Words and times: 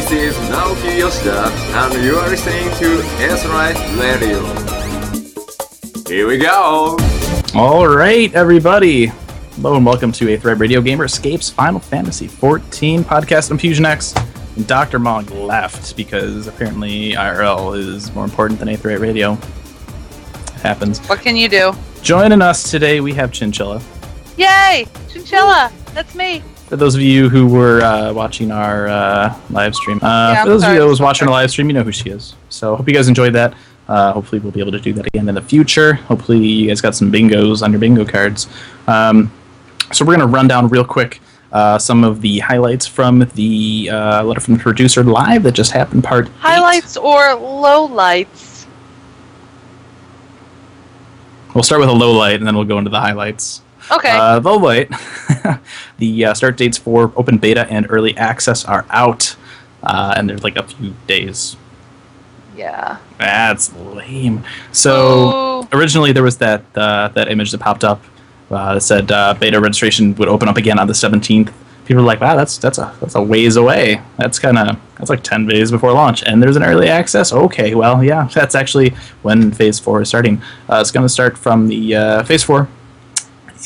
This 0.00 0.12
is 0.12 0.34
Naoki 0.48 0.98
Yoshida, 0.98 1.44
and 1.52 2.02
you 2.02 2.16
are 2.16 2.26
listening 2.30 2.64
to 2.78 3.02
Aetheryte 3.18 4.00
Radio. 4.00 4.42
Here 6.08 6.26
we 6.26 6.38
go! 6.38 6.96
All 7.54 7.86
right, 7.86 8.32
everybody. 8.32 9.08
Hello 9.56 9.76
and 9.76 9.84
welcome 9.84 10.10
to 10.12 10.24
Aetheryte 10.24 10.58
Radio 10.58 10.80
Gamer 10.80 11.04
Escape's 11.04 11.50
Final 11.50 11.80
Fantasy 11.80 12.28
XIV 12.28 13.02
podcast 13.02 13.50
on 13.50 13.58
Fusion 13.58 13.84
X. 13.84 14.14
And 14.56 14.66
Dr. 14.66 14.98
Mog 14.98 15.30
left 15.32 15.94
because 15.98 16.46
apparently 16.46 17.12
IRL 17.12 17.76
is 17.76 18.10
more 18.14 18.24
important 18.24 18.58
than 18.58 18.68
Aetheryte 18.68 19.00
Radio. 19.00 19.34
It 19.34 20.60
happens. 20.62 20.98
What 21.10 21.20
can 21.20 21.36
you 21.36 21.50
do? 21.50 21.74
Joining 22.00 22.40
us 22.40 22.70
today, 22.70 23.02
we 23.02 23.12
have 23.12 23.32
Chinchilla. 23.32 23.82
Yay! 24.38 24.86
Chinchilla! 25.10 25.70
That's 25.92 26.14
me. 26.14 26.42
For 26.70 26.76
those 26.76 26.94
of 26.94 27.00
you 27.00 27.28
who 27.28 27.48
were 27.48 27.80
uh, 27.80 28.12
watching 28.12 28.52
our 28.52 28.86
uh, 28.86 29.36
live 29.50 29.74
stream, 29.74 29.98
uh, 30.04 30.34
Yeah, 30.34 30.44
for 30.44 30.50
those 30.50 30.62
of 30.62 30.72
you 30.72 30.78
that 30.78 30.86
was 30.86 31.00
watching 31.00 31.26
our 31.26 31.32
live 31.34 31.50
stream, 31.50 31.66
you 31.66 31.72
know 31.72 31.82
who 31.82 31.90
she 31.90 32.10
is. 32.10 32.36
So 32.48 32.76
hope 32.76 32.86
you 32.86 32.94
guys 32.94 33.08
enjoyed 33.08 33.32
that. 33.32 33.54
Uh, 33.88 34.12
hopefully 34.12 34.40
we'll 34.40 34.52
be 34.52 34.60
able 34.60 34.70
to 34.70 34.78
do 34.78 34.92
that 34.92 35.04
again 35.08 35.28
in 35.28 35.34
the 35.34 35.42
future. 35.42 35.94
Hopefully 35.94 36.38
you 36.38 36.68
guys 36.68 36.80
got 36.80 36.94
some 36.94 37.10
bingos 37.10 37.60
on 37.64 37.72
your 37.72 37.80
bingo 37.80 38.04
cards. 38.04 38.46
Um, 38.86 39.32
so 39.90 40.04
we're 40.04 40.14
gonna 40.16 40.28
run 40.28 40.46
down 40.46 40.68
real 40.68 40.84
quick 40.84 41.20
uh, 41.50 41.76
some 41.76 42.04
of 42.04 42.20
the 42.20 42.38
highlights 42.38 42.86
from 42.86 43.28
the 43.34 43.90
uh, 43.92 44.22
letter 44.22 44.38
from 44.40 44.54
the 44.54 44.60
producer 44.60 45.02
live 45.02 45.42
that 45.42 45.54
just 45.54 45.72
happened. 45.72 46.04
Part 46.04 46.26
eight. 46.28 46.32
Highlights 46.38 46.96
or 46.96 47.18
lowlights? 47.34 48.66
We'll 51.52 51.64
start 51.64 51.80
with 51.80 51.88
a 51.88 51.92
low 51.92 52.12
light 52.12 52.36
and 52.36 52.46
then 52.46 52.54
we'll 52.54 52.64
go 52.64 52.78
into 52.78 52.90
the 52.90 53.00
highlights. 53.00 53.62
Okay. 53.90 54.10
Uh, 54.10 54.40
light. 54.40 54.88
the 55.98 56.24
uh, 56.26 56.34
start 56.34 56.56
dates 56.56 56.78
for 56.78 57.12
open 57.16 57.38
beta 57.38 57.66
and 57.70 57.86
early 57.90 58.16
access 58.16 58.64
are 58.64 58.86
out, 58.90 59.36
uh, 59.82 60.14
and 60.16 60.28
there's 60.30 60.44
like 60.44 60.56
a 60.56 60.62
few 60.62 60.94
days. 61.06 61.56
yeah. 62.56 62.98
That's 63.18 63.74
lame. 63.74 64.44
So 64.72 65.62
Ooh. 65.62 65.68
originally 65.72 66.12
there 66.12 66.22
was 66.22 66.38
that 66.38 66.62
uh, 66.74 67.08
that 67.08 67.30
image 67.30 67.50
that 67.50 67.58
popped 67.58 67.84
up 67.84 68.02
uh, 68.50 68.74
that 68.74 68.80
said 68.80 69.10
uh, 69.10 69.34
beta 69.34 69.60
registration 69.60 70.14
would 70.16 70.28
open 70.28 70.48
up 70.48 70.56
again 70.56 70.78
on 70.78 70.86
the 70.86 70.92
17th. 70.92 71.52
People 71.84 72.02
were 72.02 72.06
like, 72.06 72.20
"Wow, 72.20 72.36
that's 72.36 72.56
that's 72.58 72.78
a 72.78 72.94
that's 73.00 73.16
a 73.16 73.22
ways 73.22 73.56
away. 73.56 74.00
That's 74.16 74.38
kind 74.38 74.56
of 74.58 74.78
that's 74.96 75.10
like 75.10 75.22
10 75.24 75.46
days 75.46 75.70
before 75.72 75.92
launch." 75.92 76.22
And 76.22 76.40
there's 76.42 76.56
an 76.56 76.62
early 76.62 76.88
access. 76.88 77.32
Okay, 77.32 77.74
well, 77.74 78.04
yeah, 78.04 78.28
that's 78.34 78.54
actually 78.54 78.90
when 79.22 79.50
Phase 79.50 79.80
Four 79.80 80.02
is 80.02 80.08
starting. 80.08 80.40
Uh, 80.68 80.78
it's 80.80 80.92
going 80.92 81.04
to 81.04 81.08
start 81.08 81.36
from 81.36 81.68
the 81.68 81.96
uh, 81.96 82.22
Phase 82.22 82.44
Four 82.44 82.68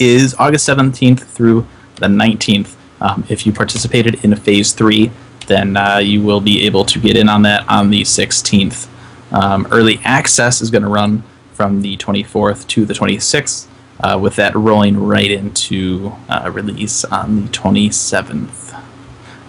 is 0.01 0.35
August 0.35 0.69
17th 0.69 1.21
through 1.21 1.67
the 1.97 2.07
19th. 2.07 2.75
Um, 3.01 3.25
if 3.29 3.47
you 3.47 3.53
participated 3.53 4.25
in 4.25 4.35
Phase 4.37 4.73
3, 4.73 5.11
then 5.47 5.77
uh, 5.77 5.99
you 5.99 6.23
will 6.23 6.41
be 6.41 6.65
able 6.67 6.85
to 6.87 6.99
get 6.99 7.17
in 7.17 7.29
on 7.29 7.43
that 7.43 7.69
on 7.69 7.91
the 7.91 8.03
16th. 8.03 8.89
Um, 9.33 9.67
early 9.71 10.01
access 10.05 10.61
is 10.61 10.71
going 10.71 10.83
to 10.83 10.89
run 10.89 11.23
from 11.53 11.83
the 11.83 11.97
24th 11.97 12.67
to 12.69 12.85
the 12.85 12.95
26th, 12.95 13.67
uh, 14.01 14.19
with 14.21 14.37
that 14.37 14.55
rolling 14.55 14.99
right 14.99 15.31
into 15.31 16.13
uh, 16.29 16.51
release 16.53 17.05
on 17.05 17.43
the 17.43 17.49
27th. 17.49 18.83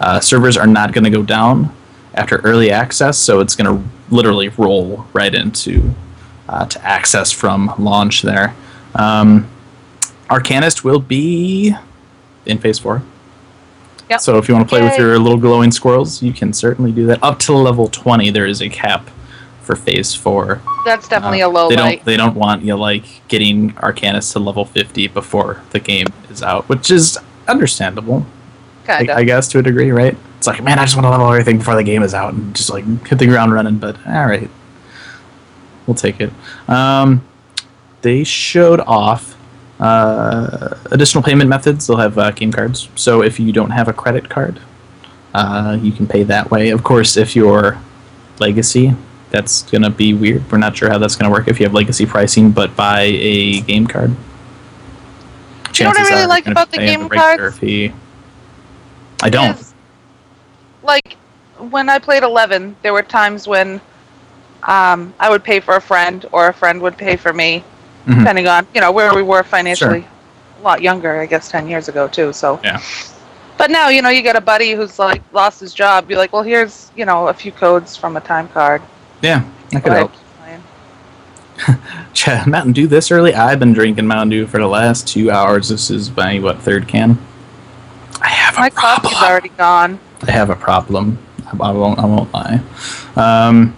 Uh, 0.00 0.20
servers 0.20 0.56
are 0.56 0.66
not 0.66 0.92
going 0.92 1.04
to 1.04 1.10
go 1.10 1.22
down 1.22 1.74
after 2.14 2.38
early 2.38 2.70
access, 2.70 3.18
so 3.18 3.40
it's 3.40 3.54
going 3.54 3.78
to 3.78 3.88
literally 4.14 4.48
roll 4.50 5.06
right 5.12 5.34
into 5.34 5.94
uh, 6.48 6.66
to 6.66 6.84
access 6.84 7.32
from 7.32 7.72
launch 7.78 8.22
there. 8.22 8.54
Um, 8.94 9.48
Arcanist 10.28 10.84
will 10.84 11.00
be 11.00 11.74
in 12.46 12.58
phase 12.58 12.78
four. 12.78 13.02
Yep. 14.10 14.20
So 14.20 14.38
if 14.38 14.48
you 14.48 14.54
want 14.54 14.66
to 14.66 14.68
play 14.68 14.82
with 14.82 14.96
your 14.98 15.18
little 15.18 15.38
glowing 15.38 15.72
squirrels, 15.72 16.22
you 16.22 16.32
can 16.32 16.52
certainly 16.52 16.92
do 16.92 17.06
that. 17.06 17.22
Up 17.22 17.38
to 17.40 17.52
level 17.52 17.88
twenty, 17.88 18.30
there 18.30 18.46
is 18.46 18.60
a 18.62 18.68
cap 18.68 19.10
for 19.62 19.74
phase 19.74 20.14
four. 20.14 20.60
That's 20.84 21.08
definitely 21.08 21.42
Uh, 21.42 21.48
a 21.48 21.50
low 21.50 21.68
they 21.68 21.76
light. 21.76 21.98
don't 21.98 22.04
they 22.04 22.16
don't 22.16 22.36
want 22.36 22.62
you 22.62 22.76
like 22.76 23.04
getting 23.26 23.72
Arcanist 23.74 24.32
to 24.34 24.38
level 24.38 24.64
fifty 24.64 25.08
before 25.08 25.62
the 25.70 25.80
game 25.80 26.06
is 26.30 26.42
out, 26.42 26.68
which 26.68 26.90
is 26.90 27.18
understandable. 27.48 28.24
I. 28.88 29.06
I 29.12 29.24
guess 29.24 29.48
to 29.48 29.58
a 29.58 29.62
degree, 29.62 29.90
right? 29.90 30.16
It's 30.38 30.46
like, 30.46 30.62
man, 30.62 30.78
I 30.78 30.84
just 30.84 30.94
want 30.94 31.06
to 31.06 31.10
level 31.10 31.26
everything 31.26 31.58
before 31.58 31.74
the 31.74 31.82
game 31.82 32.04
is 32.04 32.14
out 32.14 32.34
and 32.34 32.54
just 32.54 32.70
like 32.70 32.84
hit 33.08 33.18
the 33.18 33.26
ground 33.26 33.52
running. 33.52 33.78
But 33.78 33.96
all 34.06 34.26
right, 34.26 34.48
we'll 35.88 35.96
take 35.96 36.20
it. 36.20 36.30
Um, 36.68 37.26
they 38.02 38.22
showed 38.22 38.78
off 38.80 39.35
uh, 39.80 40.76
additional 40.90 41.22
payment 41.22 41.48
methods. 41.48 41.86
They'll 41.86 41.96
have 41.96 42.18
uh, 42.18 42.30
game 42.30 42.52
cards. 42.52 42.88
So 42.94 43.22
if 43.22 43.38
you 43.38 43.52
don't 43.52 43.70
have 43.70 43.88
a 43.88 43.92
credit 43.92 44.28
card, 44.28 44.60
uh, 45.34 45.78
you 45.80 45.92
can 45.92 46.06
pay 46.06 46.22
that 46.24 46.50
way. 46.50 46.70
Of 46.70 46.82
course, 46.82 47.16
if 47.16 47.36
you're 47.36 47.78
legacy, 48.38 48.94
that's 49.30 49.62
gonna 49.64 49.90
be 49.90 50.14
weird. 50.14 50.50
We're 50.50 50.58
not 50.58 50.76
sure 50.76 50.88
how 50.88 50.98
that's 50.98 51.16
gonna 51.16 51.30
work 51.30 51.48
if 51.48 51.60
you 51.60 51.66
have 51.66 51.74
legacy 51.74 52.06
pricing, 52.06 52.50
but 52.50 52.74
buy 52.76 53.02
a 53.02 53.60
game 53.62 53.86
card. 53.86 54.16
You 55.78 55.84
know 55.84 55.90
what 55.90 55.98
I 55.98 56.08
really 56.08 56.26
like 56.26 56.46
about 56.46 56.70
the 56.70 56.78
game 56.78 57.08
cards? 57.08 57.58
Fee. 57.58 57.92
I 59.22 59.28
don't. 59.28 59.58
Is, 59.58 59.74
like 60.82 61.16
when 61.58 61.88
I 61.88 61.98
played 61.98 62.22
Eleven, 62.22 62.76
there 62.82 62.94
were 62.94 63.02
times 63.02 63.46
when 63.46 63.80
um, 64.62 65.12
I 65.20 65.28
would 65.28 65.44
pay 65.44 65.60
for 65.60 65.76
a 65.76 65.80
friend, 65.80 66.24
or 66.32 66.48
a 66.48 66.52
friend 66.52 66.80
would 66.80 66.96
pay 66.96 67.16
for 67.16 67.32
me, 67.32 67.62
Mhm. 68.06 68.18
depending 68.20 68.46
on 68.48 68.66
you 68.74 68.80
know 68.80 68.92
where 68.92 69.14
we 69.14 69.22
were 69.22 69.42
financially. 69.42 70.06
A 70.60 70.62
lot 70.62 70.80
younger, 70.80 71.20
I 71.20 71.26
guess, 71.26 71.50
ten 71.50 71.68
years 71.68 71.88
ago 71.88 72.08
too. 72.08 72.32
So. 72.32 72.58
Yeah. 72.64 72.80
But 73.58 73.70
now 73.70 73.88
you 73.88 74.02
know 74.02 74.10
you 74.10 74.22
got 74.22 74.36
a 74.36 74.40
buddy 74.40 74.72
who's 74.72 74.98
like 74.98 75.22
lost 75.32 75.60
his 75.60 75.72
job. 75.74 76.10
You're 76.10 76.18
like, 76.18 76.32
well, 76.32 76.42
here's 76.42 76.90
you 76.96 77.04
know 77.06 77.28
a 77.28 77.34
few 77.34 77.52
codes 77.52 77.96
from 77.96 78.16
a 78.16 78.20
time 78.20 78.48
card. 78.48 78.82
Yeah, 79.22 79.42
that 79.72 79.82
could 79.82 79.92
help. 79.92 80.12
ahead, 80.42 80.62
keep 81.58 81.66
playing. 81.66 81.78
Ch- 82.12 82.46
Mountain 82.46 82.72
Dew 82.74 82.86
this 82.86 83.10
early? 83.10 83.34
I've 83.34 83.58
been 83.58 83.72
drinking 83.72 84.06
Mountain 84.06 84.28
Dew 84.30 84.46
for 84.46 84.58
the 84.58 84.66
last 84.66 85.08
two 85.08 85.30
hours. 85.30 85.68
This 85.70 85.90
is 85.90 86.14
my 86.14 86.38
what 86.38 86.60
third 86.60 86.86
can. 86.86 87.18
I 88.20 88.28
have 88.28 88.56
a 88.56 88.60
My 88.60 88.70
problem. 88.70 89.12
coffee's 89.12 89.22
already 89.28 89.48
gone. 89.50 89.98
I 90.26 90.30
have 90.32 90.50
a 90.50 90.56
problem. 90.56 91.18
I, 91.46 91.56
I 91.68 91.70
won't. 91.72 91.98
I 91.98 92.04
won't 92.04 92.32
lie. 92.34 92.60
Um, 93.16 93.74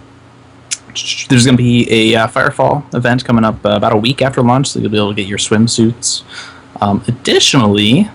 there's 0.93 1.45
going 1.45 1.57
to 1.57 1.63
be 1.63 1.87
a 1.91 2.15
uh, 2.15 2.27
Firefall 2.27 2.93
event 2.93 3.25
coming 3.25 3.43
up 3.43 3.63
uh, 3.65 3.69
about 3.69 3.93
a 3.93 3.97
week 3.97 4.21
after 4.21 4.41
launch, 4.41 4.67
so 4.67 4.79
you'll 4.79 4.91
be 4.91 4.97
able 4.97 5.09
to 5.09 5.15
get 5.15 5.27
your 5.27 5.37
swimsuits. 5.37 6.23
Um, 6.81 7.03
additionally, 7.07 8.09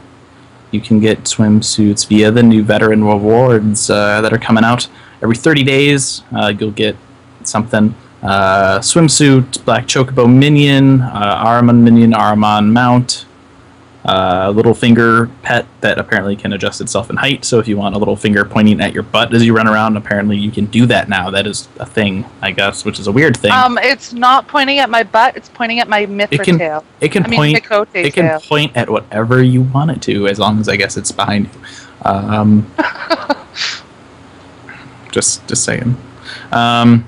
you 0.70 0.80
can 0.80 1.00
get 1.00 1.24
swimsuits 1.24 2.06
via 2.06 2.30
the 2.30 2.42
new 2.42 2.62
veteran 2.62 3.04
rewards 3.04 3.90
uh, 3.90 4.20
that 4.20 4.32
are 4.32 4.38
coming 4.38 4.64
out 4.64 4.88
every 5.22 5.36
30 5.36 5.62
days. 5.62 6.22
Uh, 6.32 6.52
you'll 6.58 6.70
get 6.70 6.96
something. 7.44 7.94
Uh, 8.22 8.78
swimsuit, 8.80 9.64
Black 9.64 9.86
Chocobo 9.86 10.26
Minion, 10.26 11.02
uh, 11.02 11.44
Ahriman 11.44 11.82
Minion, 11.82 12.12
Ahriman 12.12 12.72
Mount, 12.72 13.26
uh, 14.04 14.52
little 14.54 14.74
finger 14.74 15.30
pet 15.42 15.64
that 15.80 15.98
apparently 15.98 16.36
can 16.36 16.52
adjust 16.52 16.80
itself 16.82 17.08
in 17.08 17.16
height. 17.16 17.42
So 17.44 17.58
if 17.58 17.66
you 17.66 17.78
want 17.78 17.94
a 17.94 17.98
little 17.98 18.16
finger 18.16 18.44
pointing 18.44 18.80
at 18.82 18.92
your 18.92 19.02
butt 19.02 19.32
as 19.32 19.46
you 19.46 19.56
run 19.56 19.66
around, 19.66 19.96
apparently 19.96 20.36
you 20.36 20.50
can 20.50 20.66
do 20.66 20.84
that 20.86 21.08
now. 21.08 21.30
That 21.30 21.46
is 21.46 21.68
a 21.80 21.86
thing, 21.86 22.26
I 22.42 22.50
guess, 22.50 22.84
which 22.84 22.98
is 22.98 23.06
a 23.06 23.12
weird 23.12 23.34
thing. 23.36 23.52
Um, 23.52 23.78
it's 23.78 24.12
not 24.12 24.46
pointing 24.46 24.78
at 24.78 24.90
my 24.90 25.04
butt. 25.04 25.36
It's 25.36 25.48
pointing 25.48 25.80
at 25.80 25.88
my 25.88 26.04
Mithra 26.04 26.40
It 26.40 26.44
can- 26.44 26.58
tail. 26.58 26.84
it 27.00 27.12
can 27.12 27.24
I 27.24 27.34
point. 27.34 27.62
Miqo'te 27.62 27.88
It 27.94 28.12
can 28.12 28.24
tail. 28.26 28.40
point 28.40 28.76
at 28.76 28.90
whatever 28.90 29.42
you 29.42 29.62
want 29.62 29.90
it 29.90 30.02
to, 30.02 30.28
as 30.28 30.38
long 30.38 30.60
as 30.60 30.68
I 30.68 30.76
guess 30.76 30.98
it's 30.98 31.12
behind 31.12 31.46
you. 31.46 31.60
Um, 32.02 32.70
just, 35.12 35.46
just 35.48 35.64
saying. 35.64 35.96
Um, 36.52 37.06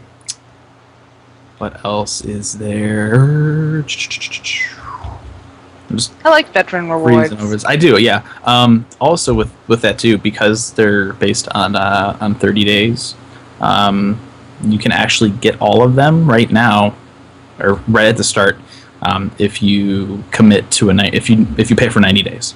what 1.58 1.84
else 1.84 2.24
is 2.24 2.56
there? 2.58 3.82
I 6.24 6.30
like 6.30 6.52
veteran 6.52 6.90
rewards. 6.90 7.64
I 7.64 7.76
do, 7.76 8.00
yeah. 8.00 8.26
Um, 8.44 8.86
also 9.00 9.34
with 9.34 9.52
with 9.68 9.82
that 9.82 9.98
too, 9.98 10.18
because 10.18 10.72
they're 10.72 11.12
based 11.14 11.48
on 11.54 11.76
uh, 11.76 12.16
on 12.20 12.34
30 12.34 12.64
days, 12.64 13.14
um, 13.60 14.18
you 14.62 14.78
can 14.78 14.92
actually 14.92 15.30
get 15.30 15.60
all 15.60 15.82
of 15.82 15.94
them 15.94 16.28
right 16.28 16.50
now, 16.50 16.94
or 17.60 17.74
right 17.88 18.06
at 18.06 18.16
the 18.16 18.24
start, 18.24 18.56
um, 19.02 19.30
if 19.38 19.62
you 19.62 20.24
commit 20.30 20.70
to 20.72 20.90
a 20.90 20.94
night. 20.94 21.14
If 21.14 21.30
you 21.30 21.46
if 21.58 21.70
you 21.70 21.76
pay 21.76 21.88
for 21.88 22.00
90 22.00 22.22
days, 22.22 22.54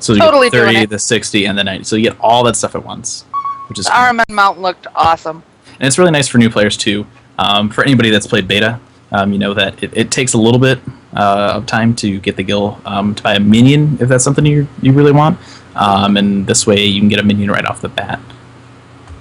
so 0.00 0.12
you 0.12 0.20
Totally 0.20 0.50
get 0.50 0.58
doing 0.58 0.74
30, 0.74 0.78
it. 0.84 0.90
the 0.90 0.98
60, 0.98 1.46
and 1.46 1.56
the 1.58 1.64
90. 1.64 1.84
So 1.84 1.96
you 1.96 2.02
get 2.10 2.18
all 2.20 2.42
that 2.44 2.56
stuff 2.56 2.74
at 2.74 2.84
once, 2.84 3.22
which 3.68 3.78
is 3.78 3.86
The. 3.86 3.92
Ahriman 3.92 4.28
Mount 4.30 4.60
looked 4.60 4.86
awesome. 4.94 5.42
and 5.78 5.86
it's 5.86 5.98
really 5.98 6.10
nice 6.10 6.28
for 6.28 6.38
new 6.38 6.50
players 6.50 6.76
too. 6.76 7.06
Um, 7.38 7.68
for 7.70 7.84
anybody 7.84 8.10
that's 8.10 8.26
played 8.26 8.46
beta, 8.48 8.80
um, 9.12 9.32
you 9.32 9.38
know 9.38 9.54
that 9.54 9.82
it, 9.82 9.96
it 9.96 10.10
takes 10.10 10.34
a 10.34 10.38
little 10.38 10.60
bit 10.60 10.78
uh, 11.14 11.54
of 11.56 11.66
time 11.66 11.94
to 11.96 12.18
get 12.20 12.36
the 12.36 12.42
gill 12.42 12.80
um, 12.84 13.14
to 13.14 13.22
buy 13.22 13.34
a 13.34 13.40
minion 13.40 13.96
if 14.00 14.08
that's 14.08 14.24
something 14.24 14.44
you 14.44 14.66
you 14.82 14.92
really 14.92 15.12
want, 15.12 15.38
um, 15.76 16.16
and 16.16 16.46
this 16.46 16.66
way 16.66 16.84
you 16.84 17.00
can 17.00 17.08
get 17.08 17.18
a 17.20 17.22
minion 17.22 17.50
right 17.50 17.64
off 17.66 17.80
the 17.80 17.88
bat. 17.88 18.20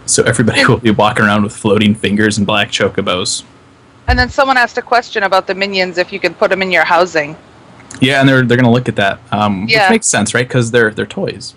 So 0.06 0.24
everybody 0.24 0.66
will 0.66 0.80
be 0.80 0.92
walking 0.92 1.25
around 1.25 1.44
with 1.44 1.56
floating 1.56 1.95
fingers 1.95 2.38
and 2.38 2.45
black 2.45 2.69
chocobos. 2.69 3.44
And 4.07 4.19
then 4.19 4.30
someone 4.30 4.57
asked 4.57 4.78
a 4.78 4.81
question 4.81 5.24
about 5.24 5.48
the 5.48 5.56
minions 5.56 5.98
if 5.98 6.12
you 6.12 6.19
could 6.19 6.38
put 6.38 6.50
them 6.50 6.62
in 6.62 6.72
your 6.72 6.84
housing. 6.84 7.38
Yeah, 8.01 8.19
and 8.19 8.28
they're 8.28 8.42
they're 8.44 8.57
gonna 8.57 8.72
look 8.72 8.89
at 8.89 8.96
that, 8.98 9.19
um, 9.31 9.66
Yeah. 9.69 9.84
which 9.86 9.92
makes 9.92 10.07
sense, 10.07 10.34
right? 10.34 10.48
Because 10.48 10.72
they're 10.72 10.92
they're 10.92 11.06
toys. 11.06 11.54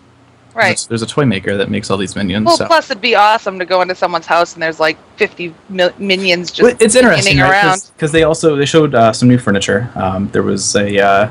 Right. 0.57 0.87
There's, 0.89 1.03
a 1.03 1.07
toy 1.07 1.27
maker 1.27 1.57
that 1.59 1.69
makes 1.71 1.91
all 1.91 1.99
these 1.99 2.17
minions. 2.17 2.47
Well, 2.47 2.57
so. 2.57 2.67
plus 2.67 2.91
it'd 2.91 3.03
be 3.03 3.15
awesome 3.15 3.59
to 3.59 3.67
go 3.67 3.83
into 3.83 3.95
someone's 3.95 4.25
house 4.25 4.55
and 4.55 4.63
there's 4.63 4.81
like 4.81 4.97
50 5.19 5.55
mil- 5.69 5.93
minions 5.99 6.51
just 6.51 6.63
Well, 6.63 6.77
it's 6.81 6.95
interesting, 6.95 7.39
right? 7.39 7.51
around. 7.51 7.91
Because 7.95 8.11
they 8.11 8.23
also 8.23 8.57
they 8.57 8.65
showed 8.65 8.95
uh, 8.95 9.13
some 9.13 9.29
new 9.29 9.39
furniture. 9.39 9.91
Um, 9.95 10.29
there 10.31 10.43
was 10.43 10.75
a 10.75 10.99
uh, 10.99 11.31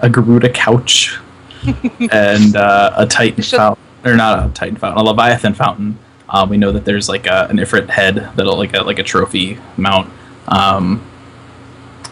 a 0.00 0.08
Garuda 0.08 0.50
couch 0.50 1.18
and 2.12 2.54
uh, 2.56 2.92
a 2.96 3.06
Titan 3.06 3.42
should- 3.42 3.56
fountain, 3.56 3.84
or 4.04 4.14
not 4.14 4.48
a 4.48 4.52
Titan 4.52 4.76
fountain, 4.76 5.00
a 5.00 5.04
Leviathan 5.04 5.54
fountain. 5.54 5.98
Um, 6.28 6.48
we 6.48 6.56
know 6.56 6.72
that 6.72 6.84
there's 6.84 7.08
like 7.08 7.26
a, 7.26 7.46
an 7.50 7.58
Ifrit 7.58 7.90
head 7.90 8.30
that'll 8.36 8.56
like 8.56 8.74
a 8.74 8.82
like 8.82 8.98
a 8.98 9.02
trophy 9.02 9.58
mount. 9.76 10.10
Um, 10.48 11.04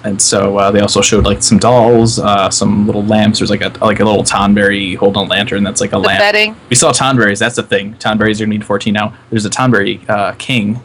and 0.04 0.20
so 0.20 0.56
uh, 0.58 0.70
they 0.70 0.80
also 0.80 1.00
showed 1.02 1.24
like 1.24 1.42
some 1.42 1.58
dolls, 1.58 2.18
uh, 2.18 2.48
some 2.50 2.86
little 2.86 3.04
lamps. 3.04 3.38
There's 3.38 3.50
like 3.50 3.60
a 3.62 3.68
like 3.84 4.00
a 4.00 4.04
little 4.04 4.22
Tonberry 4.24 4.96
holding 4.96 5.22
a 5.22 5.26
lantern 5.26 5.62
that's 5.62 5.80
like 5.80 5.90
a 5.90 5.96
The 5.96 5.98
lamp. 5.98 6.20
bedding. 6.20 6.56
We 6.68 6.76
saw 6.76 6.90
Tonberries. 6.92 7.38
That's 7.38 7.56
the 7.56 7.62
thing. 7.62 7.94
Tonberries 7.94 8.36
are 8.40 8.44
gonna 8.44 8.56
need 8.56 8.64
14 8.64 8.92
now. 8.94 9.14
There's 9.30 9.44
a 9.44 9.50
Tonberry 9.50 10.08
uh, 10.08 10.32
King, 10.38 10.80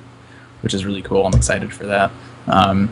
which 0.62 0.74
is 0.74 0.86
really 0.86 1.02
cool. 1.02 1.26
I'm 1.26 1.34
excited 1.34 1.74
for 1.74 1.86
that. 1.86 2.12
Um, 2.48 2.92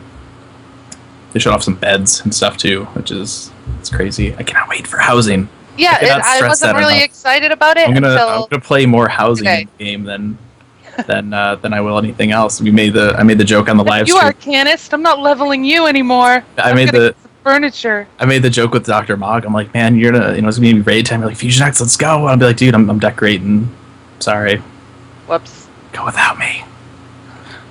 they 1.32 1.40
showed 1.40 1.52
off 1.52 1.62
some 1.62 1.74
beds 1.76 2.20
and 2.22 2.34
stuff 2.34 2.56
too, 2.56 2.84
which 2.94 3.10
is 3.10 3.50
it's 3.80 3.90
crazy. 3.90 4.34
I 4.36 4.42
cannot 4.42 4.68
wait 4.68 4.86
for 4.86 4.98
housing. 4.98 5.48
Yeah, 5.76 5.98
I 6.00 6.04
it, 6.04 6.10
I 6.44 6.46
wasn't 6.46 6.76
really 6.76 6.94
enough. 6.94 7.04
excited 7.06 7.50
about 7.50 7.76
it 7.76 7.88
I'm 7.88 7.94
gonna 7.94 8.14
I'm 8.14 8.46
gonna 8.48 8.60
play 8.60 8.86
more 8.86 9.08
housing 9.08 9.44
the 9.46 9.66
game 9.78 10.04
than 10.04 10.38
than 11.06 11.32
uh, 11.32 11.56
than 11.56 11.72
I 11.72 11.80
will 11.80 11.98
anything 11.98 12.30
else. 12.30 12.60
We 12.60 12.70
made 12.70 12.94
the 12.94 13.14
I 13.16 13.22
made 13.22 13.38
the 13.38 13.44
joke 13.44 13.68
on 13.68 13.76
the 13.76 13.84
live 13.84 14.06
stream. 14.06 14.16
you 14.16 14.30
stream. 14.30 14.30
are 14.30 14.64
canist. 14.64 14.92
I'm 14.94 15.02
not 15.02 15.20
leveling 15.20 15.64
you 15.64 15.86
anymore. 15.86 16.44
I 16.58 16.70
I'm 16.70 16.76
made 16.76 16.90
the 16.90 17.14
furniture. 17.42 18.06
I 18.18 18.24
made 18.24 18.42
the 18.42 18.50
joke 18.50 18.72
with 18.72 18.86
Dr. 18.86 19.16
Mog. 19.16 19.44
I'm 19.44 19.52
like, 19.52 19.72
man, 19.74 19.96
you're 19.96 20.12
gonna 20.12 20.34
you 20.34 20.42
know 20.42 20.48
it's 20.48 20.58
gonna 20.58 20.74
be 20.74 20.80
raid 20.80 21.06
time. 21.06 21.20
You're 21.20 21.28
like 21.28 21.38
Fusion 21.38 21.66
X, 21.66 21.80
let's 21.80 21.96
go. 21.96 22.22
And 22.22 22.30
I'll 22.30 22.36
be 22.36 22.46
like, 22.46 22.56
dude, 22.56 22.74
I'm, 22.74 22.88
I'm 22.90 22.98
decorating. 22.98 23.74
Sorry, 24.18 24.56
Whoops. 25.28 25.68
go 25.92 26.04
without 26.04 26.38
me. 26.38 26.64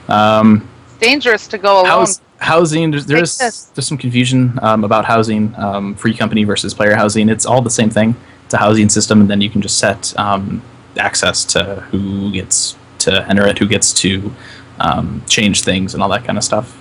Um. 0.08 0.68
It's 0.86 0.98
dangerous 0.98 1.48
to 1.48 1.58
go 1.58 1.82
alone. 1.82 1.86
House, 1.86 2.22
housing 2.44 2.92
there's 2.92 3.06
there's, 3.06 3.38
there's 3.38 3.88
some 3.88 3.98
confusion 3.98 4.60
um, 4.62 4.84
about 4.84 5.06
housing 5.06 5.56
um, 5.58 5.96
free 5.96 6.14
company 6.14 6.44
versus 6.44 6.74
player 6.74 6.96
housing 6.96 7.30
it's 7.30 7.46
all 7.46 7.62
the 7.62 7.70
same 7.70 7.90
thing 7.90 8.16
it's 8.46 8.54
a 8.54 8.58
housing 8.58 8.90
system 8.90 9.22
and 9.22 9.30
then 9.30 9.42
you 9.42 9.50
can 9.50 9.62
just 9.62 9.78
set 9.78 10.14
um, 10.20 10.62
access 10.98 11.46
to 11.46 11.76
who 11.92 12.32
gets 12.32 12.76
to 13.04 13.28
enter 13.30 13.46
it 13.46 13.58
who 13.58 13.68
gets 13.68 13.94
to 13.94 14.34
um, 14.80 15.24
change 15.28 15.62
things 15.62 15.94
and 15.94 16.02
all 16.02 16.10
that 16.10 16.24
kind 16.26 16.38
of 16.38 16.44
stuff 16.44 16.80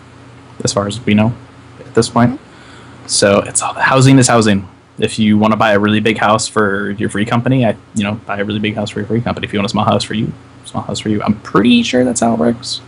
as 0.64 0.72
far 0.72 0.86
as 0.86 1.00
we 1.04 1.14
know 1.14 1.32
at 1.80 1.94
this 1.94 2.08
point 2.08 2.40
so 3.06 3.40
it's 3.40 3.62
all 3.62 3.74
housing 3.74 4.18
is 4.18 4.28
housing 4.28 4.68
if 4.98 5.18
you 5.18 5.38
want 5.38 5.52
to 5.52 5.56
buy 5.56 5.72
a 5.72 5.78
really 5.78 6.00
big 6.00 6.18
house 6.18 6.46
for 6.46 6.90
your 6.92 7.08
free 7.08 7.24
company 7.24 7.66
i 7.66 7.76
you 7.94 8.04
know 8.04 8.14
buy 8.26 8.38
a 8.38 8.44
really 8.44 8.60
big 8.60 8.74
house 8.74 8.90
for 8.90 9.00
your 9.00 9.08
free 9.08 9.20
company 9.20 9.46
if 9.46 9.52
you 9.52 9.58
want 9.58 9.66
a 9.66 9.68
small 9.68 9.84
house 9.84 10.04
for 10.04 10.14
you 10.14 10.32
small 10.64 10.82
house 10.82 11.00
for 11.00 11.08
you 11.08 11.22
i'm 11.22 11.38
pretty 11.40 11.82
sure 11.82 12.04
that's 12.04 12.20
how 12.20 12.32
it 12.32 12.38
works 12.38 12.80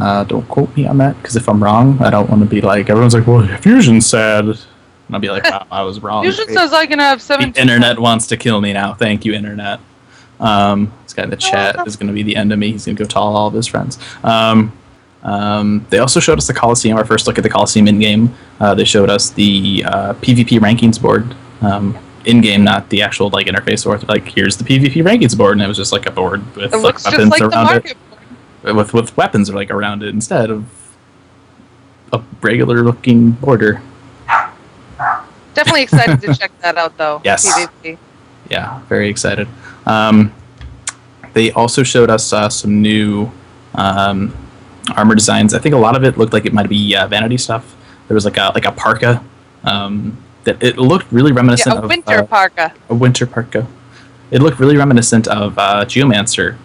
uh, 0.00 0.24
don't 0.24 0.48
quote 0.48 0.74
me 0.76 0.86
on 0.86 0.98
that 0.98 1.16
because 1.16 1.36
if 1.36 1.48
I'm 1.48 1.62
wrong, 1.62 2.00
I 2.00 2.10
don't 2.10 2.28
want 2.30 2.42
to 2.42 2.48
be 2.48 2.60
like 2.60 2.88
everyone's 2.88 3.14
like, 3.14 3.26
"Well, 3.26 3.46
Fusion 3.58 4.00
said," 4.00 4.44
and 4.44 4.58
I'll 5.10 5.20
be 5.20 5.30
like, 5.30 5.44
wow, 5.44 5.66
"I 5.70 5.82
was 5.82 6.02
wrong." 6.02 6.22
Fusion 6.24 6.48
says 6.48 6.72
I 6.72 6.86
can 6.86 6.98
have 6.98 7.26
the 7.26 7.52
internet 7.56 7.98
wants 7.98 8.26
to 8.28 8.36
kill 8.36 8.60
me 8.60 8.72
now. 8.72 8.94
Thank 8.94 9.24
you, 9.24 9.34
internet. 9.34 9.80
Um, 10.40 10.92
this 11.12 11.16
guy 11.16 11.24
in 11.24 11.30
the 11.30 11.36
chat 11.36 11.86
is 11.86 11.96
going 11.96 12.06
to 12.06 12.12
be 12.12 12.22
the 12.22 12.36
end 12.36 12.52
of 12.52 12.58
me. 12.58 12.72
He's 12.72 12.86
going 12.86 12.96
to 12.96 13.04
go 13.04 13.08
tell 13.08 13.24
all 13.24 13.48
of 13.48 13.54
his 13.54 13.66
friends. 13.66 13.98
Um, 14.24 14.72
um, 15.22 15.86
they 15.90 15.98
also 15.98 16.20
showed 16.20 16.38
us 16.38 16.46
the 16.46 16.54
Coliseum. 16.54 16.96
Our 16.96 17.04
first 17.04 17.26
look 17.26 17.38
at 17.38 17.42
the 17.44 17.50
Coliseum 17.50 17.86
in 17.86 17.98
game. 17.98 18.34
Uh, 18.58 18.74
they 18.74 18.84
showed 18.84 19.10
us 19.10 19.30
the 19.30 19.84
uh, 19.86 20.14
PvP 20.14 20.58
rankings 20.58 21.00
board. 21.00 21.34
Um, 21.60 21.98
in 22.24 22.40
game, 22.40 22.62
not 22.62 22.88
the 22.88 23.02
actual 23.02 23.30
like 23.30 23.46
interface 23.46 23.84
board. 23.84 24.08
Like, 24.08 24.28
here's 24.28 24.56
the 24.56 24.64
PvP 24.64 25.02
rankings 25.04 25.36
board, 25.36 25.52
and 25.52 25.62
it 25.62 25.66
was 25.68 25.76
just 25.76 25.92
like 25.92 26.06
a 26.06 26.10
board 26.10 26.42
with 26.56 26.72
like 26.72 27.04
weapons 27.04 27.30
like 27.30 27.40
around 27.40 27.52
it 27.52 27.96
market. 28.62 28.76
with 28.76 28.94
with 28.94 29.16
weapons 29.16 29.50
are 29.50 29.54
like 29.54 29.70
around 29.70 30.02
it 30.02 30.08
instead 30.08 30.50
of 30.50 30.64
a 32.12 32.22
regular 32.40 32.82
looking 32.82 33.32
border. 33.32 33.82
Definitely 35.54 35.82
excited 35.82 36.20
to 36.20 36.34
check 36.38 36.52
that 36.60 36.76
out 36.76 36.96
though. 36.96 37.20
Yes. 37.24 37.46
PvP. 37.46 37.98
Yeah, 38.50 38.80
very 38.82 39.08
excited. 39.08 39.48
Um, 39.84 40.32
they 41.32 41.50
also 41.52 41.82
showed 41.82 42.10
us 42.10 42.32
uh, 42.32 42.48
some 42.48 42.82
new 42.82 43.30
um, 43.74 44.34
armor 44.96 45.14
designs. 45.14 45.54
I 45.54 45.58
think 45.58 45.74
a 45.74 45.78
lot 45.78 45.96
of 45.96 46.04
it 46.04 46.18
looked 46.18 46.32
like 46.32 46.46
it 46.46 46.52
might 46.52 46.68
be 46.68 46.96
uh, 46.96 47.06
vanity 47.06 47.38
stuff. 47.38 47.76
There 48.08 48.14
was 48.14 48.24
like 48.24 48.36
a 48.36 48.52
like 48.54 48.64
a 48.64 48.72
parka 48.72 49.24
um, 49.64 50.16
that 50.44 50.62
it 50.62 50.78
looked 50.78 51.10
really 51.12 51.32
reminiscent 51.32 51.74
Yeah, 51.74 51.80
a 51.80 51.84
of 51.84 51.88
winter 51.88 52.18
uh, 52.18 52.26
parka. 52.26 52.74
a 52.88 52.94
winter 52.94 53.26
parka. 53.26 53.66
It 54.30 54.42
looked 54.42 54.58
really 54.58 54.76
reminiscent 54.76 55.28
of 55.28 55.58
uh, 55.58 55.84
Geomancer, 55.84 56.56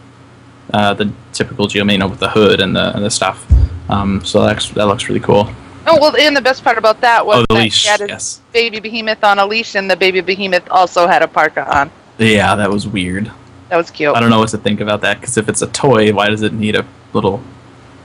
uh, 0.74 0.94
the 0.94 1.12
typical 1.34 1.68
Geoman 1.68 1.94
you 1.94 1.98
know, 2.00 2.08
with 2.08 2.20
the 2.20 2.30
hood 2.30 2.62
and 2.62 2.76
the 2.76 2.96
and 2.96 3.04
the 3.04 3.12
stuff. 3.12 3.46
Um, 3.90 4.24
so 4.26 4.42
that 4.42 4.50
looks, 4.50 4.70
that 4.72 4.88
looks 4.88 5.08
really 5.08 5.22
cool. 5.22 5.50
Oh 5.86 5.98
well, 6.02 6.16
and 6.18 6.36
the 6.36 6.42
best 6.42 6.64
part 6.64 6.78
about 6.78 7.00
that 7.02 7.26
was 7.26 7.38
oh, 7.38 7.46
the 7.48 7.56
that 7.56 7.64
leash, 7.64 7.84
he 7.84 7.90
had 7.90 8.02
his 8.02 8.10
yes. 8.10 8.42
baby 8.52 8.80
behemoth 8.80 9.24
on 9.24 9.40
a 9.40 9.46
leash, 9.46 9.76
and 9.76 9.90
the 9.90 9.96
baby 9.96 10.20
behemoth 10.20 10.68
also 10.70 11.08
had 11.08 11.22
a 11.22 11.28
parka 11.28 11.64
on. 11.78 11.90
Yeah, 12.18 12.56
that 12.56 12.70
was 12.70 12.88
weird. 12.88 13.32
That 13.70 13.78
was 13.78 13.92
cute. 13.92 14.16
I 14.16 14.20
don't 14.20 14.30
know 14.30 14.40
what 14.40 14.50
to 14.50 14.58
think 14.58 14.80
about 14.80 15.02
that 15.02 15.20
because 15.20 15.38
if 15.38 15.50
it's 15.50 15.62
a 15.62 15.68
toy, 15.68 16.14
why 16.14 16.30
does 16.30 16.42
it 16.42 16.54
need 16.54 16.76
a 16.76 16.86
little? 17.14 17.42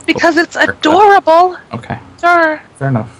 Because 0.05 0.35
it's 0.37 0.55
Parka. 0.55 0.73
adorable. 0.77 1.57
Okay, 1.73 1.97
Sure. 2.19 2.61
fair 2.77 2.89
enough. 2.89 3.19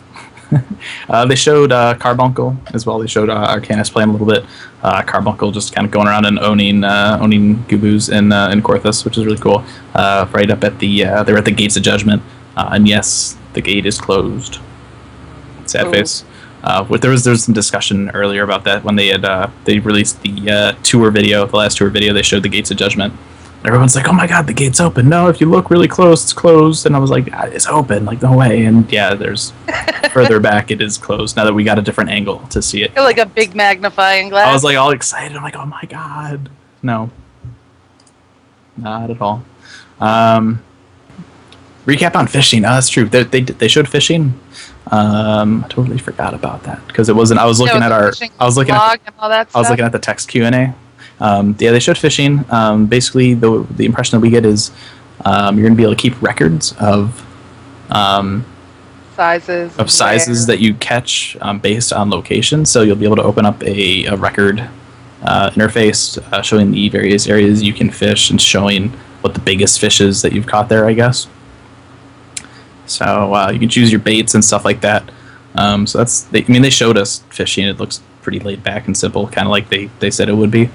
uh, 1.10 1.26
they 1.26 1.36
showed 1.36 1.72
uh, 1.72 1.94
Carbuncle 1.96 2.56
as 2.74 2.86
well. 2.86 3.00
They 3.00 3.08
showed 3.08 3.30
uh, 3.30 3.56
Arcanist 3.56 3.92
playing 3.94 4.10
a 4.10 4.12
little 4.12 4.28
bit. 4.28 4.46
Uh, 4.84 5.02
Carbuncle 5.02 5.52
just 5.52 5.74
kind 5.74 5.86
of 5.86 5.92
going 5.92 6.08
around 6.08 6.26
and 6.26 6.38
owning 6.40 6.84
uh, 6.84 7.18
owning 7.22 7.64
Goobbues 7.70 8.12
in 8.16 8.32
uh, 8.32 8.50
in 8.50 8.62
Coerthas, 8.62 9.06
which 9.06 9.18
is 9.18 9.26
really 9.26 9.38
cool. 9.40 9.64
Uh, 9.96 10.28
right 10.32 10.52
up 10.52 10.64
at 10.64 10.80
the 10.80 11.06
uh, 11.06 11.24
they're 11.24 11.38
at 11.38 11.46
the 11.46 11.52
gates 11.52 11.78
of 11.78 11.84
Judgment, 11.84 12.22
uh, 12.58 12.70
and 12.74 12.88
yes, 12.88 13.38
the 13.54 13.62
gate 13.62 13.86
is 13.86 14.00
closed. 14.00 14.60
Sad 15.66 15.88
Ooh. 15.88 15.92
face. 15.92 16.26
Uh, 16.64 16.84
what- 16.86 17.02
there 17.02 17.12
was 17.12 17.24
there 17.24 17.32
was 17.32 17.44
some 17.44 17.54
discussion 17.54 18.10
earlier 18.12 18.44
about 18.44 18.64
that 18.64 18.84
when 18.84 18.96
they 18.96 19.08
had 19.08 19.26
uh, 19.26 19.48
they 19.66 19.80
released 19.80 20.22
the 20.22 20.50
uh, 20.50 20.72
tour 20.84 21.12
video, 21.12 21.46
the 21.46 21.58
last 21.58 21.78
tour 21.78 21.90
video. 21.90 22.14
They 22.14 22.22
showed 22.22 22.44
the 22.44 22.50
gates 22.50 22.72
of 22.72 22.78
Judgment. 22.78 23.14
Everyone's 23.66 23.96
like, 23.96 24.08
"Oh 24.08 24.14
my 24.14 24.28
God, 24.28 24.48
the 24.48 24.54
gate's 24.54 24.80
open!" 24.82 25.08
No, 25.10 25.28
if 25.30 25.40
you 25.42 25.50
look 25.50 25.70
really 25.70 25.88
close, 25.88 26.24
it's 26.24 26.34
closed. 26.34 26.86
And 26.86 26.96
I 26.96 27.00
was 27.00 27.10
like, 27.10 27.28
"Ah, 27.34 27.44
"It's 27.44 27.68
open!" 27.68 28.06
Like, 28.06 28.22
no 28.22 28.36
way. 28.36 28.66
And 28.66 28.90
yeah, 28.92 29.14
there's 29.14 29.52
further 30.12 30.40
back, 30.40 30.70
it 30.72 30.82
is 30.82 30.98
closed. 30.98 31.36
Now 31.38 31.46
that 31.46 31.54
we 31.54 31.64
got 31.64 31.80
a 31.80 31.82
different 31.82 32.10
angle 32.10 32.40
to 32.50 32.62
see 32.62 32.84
it, 32.84 32.96
like 32.96 33.18
a 33.18 33.26
big 33.26 33.56
magnifying 33.56 34.30
glass. 34.30 34.48
I 34.48 34.54
was 34.54 34.64
like 34.64 34.78
all 34.78 34.92
excited. 34.92 35.36
I'm 35.38 35.44
like, 35.44 35.56
"Oh 35.56 35.66
my 35.66 35.84
God!" 35.90 36.50
No, 36.82 37.10
not 38.78 39.10
at 39.12 39.22
all. 39.22 39.44
Um, 40.00 40.62
recap 41.86 42.16
on 42.16 42.28
fishing. 42.28 42.66
Oh, 42.66 42.70
that's 42.70 42.90
true. 42.90 43.06
They, 43.06 43.24
they 43.24 43.42
they 43.42 43.68
showed 43.68 43.88
fishing. 43.88 44.40
Um, 44.94 45.64
I 45.64 45.68
totally 45.70 45.98
forgot 45.98 46.36
about 46.36 46.64
that 46.64 46.86
because 46.88 47.10
it 47.10 47.16
wasn't. 47.16 47.40
I 47.40 47.46
was 47.46 47.60
looking 47.60 47.76
with 47.76 47.84
at 47.84 47.92
our. 47.92 48.14
I 48.40 48.46
was 48.46 48.58
looking 48.58 48.76
at. 48.76 49.00
and 49.06 49.16
all 49.18 49.30
that 49.30 49.50
I 49.54 49.60
was 49.60 49.66
stuff. 49.66 49.70
looking 49.72 49.86
at 49.86 49.92
the 49.92 50.00
text 50.00 50.30
Q 50.30 50.46
and 50.46 50.54
A. 50.56 50.76
Um, 51.20 51.56
yeah, 51.60 51.72
they 51.72 51.80
showed 51.80 51.98
fishing. 51.98 52.46
Um, 52.52 52.86
basically, 52.86 53.34
the 53.34 53.66
the 53.72 53.86
impression 53.86 54.18
that 54.18 54.22
we 54.22 54.30
get 54.30 54.46
is 54.46 54.72
um, 55.26 55.58
you're 55.58 55.64
going 55.64 55.74
to 55.74 55.78
be 55.78 55.84
able 55.84 55.96
to 55.96 56.02
keep 56.02 56.22
records 56.22 56.76
of 56.80 57.26
um, 57.90 58.46
sizes. 59.16 59.76
of 59.80 59.90
sizes 59.90 60.46
that 60.46 60.60
you 60.60 60.76
catch 60.76 61.38
um, 61.42 61.60
based 61.60 61.92
on 61.92 62.12
location. 62.12 62.66
So 62.66 62.82
you'll 62.84 62.96
be 62.96 63.06
able 63.06 63.16
to 63.16 63.24
open 63.24 63.46
up 63.46 63.64
a, 63.64 64.06
a 64.06 64.16
record 64.16 64.60
uh, 65.24 65.50
interface 65.52 66.18
uh, 66.32 66.42
showing 66.42 66.72
the 66.72 66.90
various 66.90 67.28
areas 67.28 67.64
you 67.64 67.74
can 67.74 67.90
fish 67.90 68.30
and 68.30 68.40
showing 68.40 68.90
what 69.22 69.34
the 69.34 69.40
biggest 69.40 69.80
fish 69.80 70.02
is 70.02 70.22
that 70.22 70.34
you've 70.34 70.48
caught 70.48 70.70
there, 70.70 70.86
I 70.86 70.94
guess. 70.94 71.28
So 72.94 73.34
uh, 73.34 73.50
you 73.52 73.60
can 73.60 73.70
choose 73.70 73.92
your 73.92 74.02
baits 74.02 74.36
and 74.36 74.44
stuff 74.44 74.66
like 74.66 74.82
that. 74.82 75.10
Um, 75.56 75.86
so 75.86 76.00
that's, 76.00 76.22
they, 76.24 76.44
I 76.44 76.48
mean, 76.48 76.62
they 76.62 76.70
showed 76.70 76.98
us 76.98 77.20
fishing. 77.30 77.68
It 77.68 77.80
looks 77.80 78.02
pretty 78.22 78.40
laid 78.40 78.64
back 78.64 78.88
and 78.88 78.98
simple, 78.98 79.28
kind 79.28 79.48
of 79.48 79.52
like 79.52 79.70
they, 79.70 79.86
they 80.00 80.10
said 80.10 80.30
it 80.30 80.34
would 80.34 80.52
be. 80.52 80.70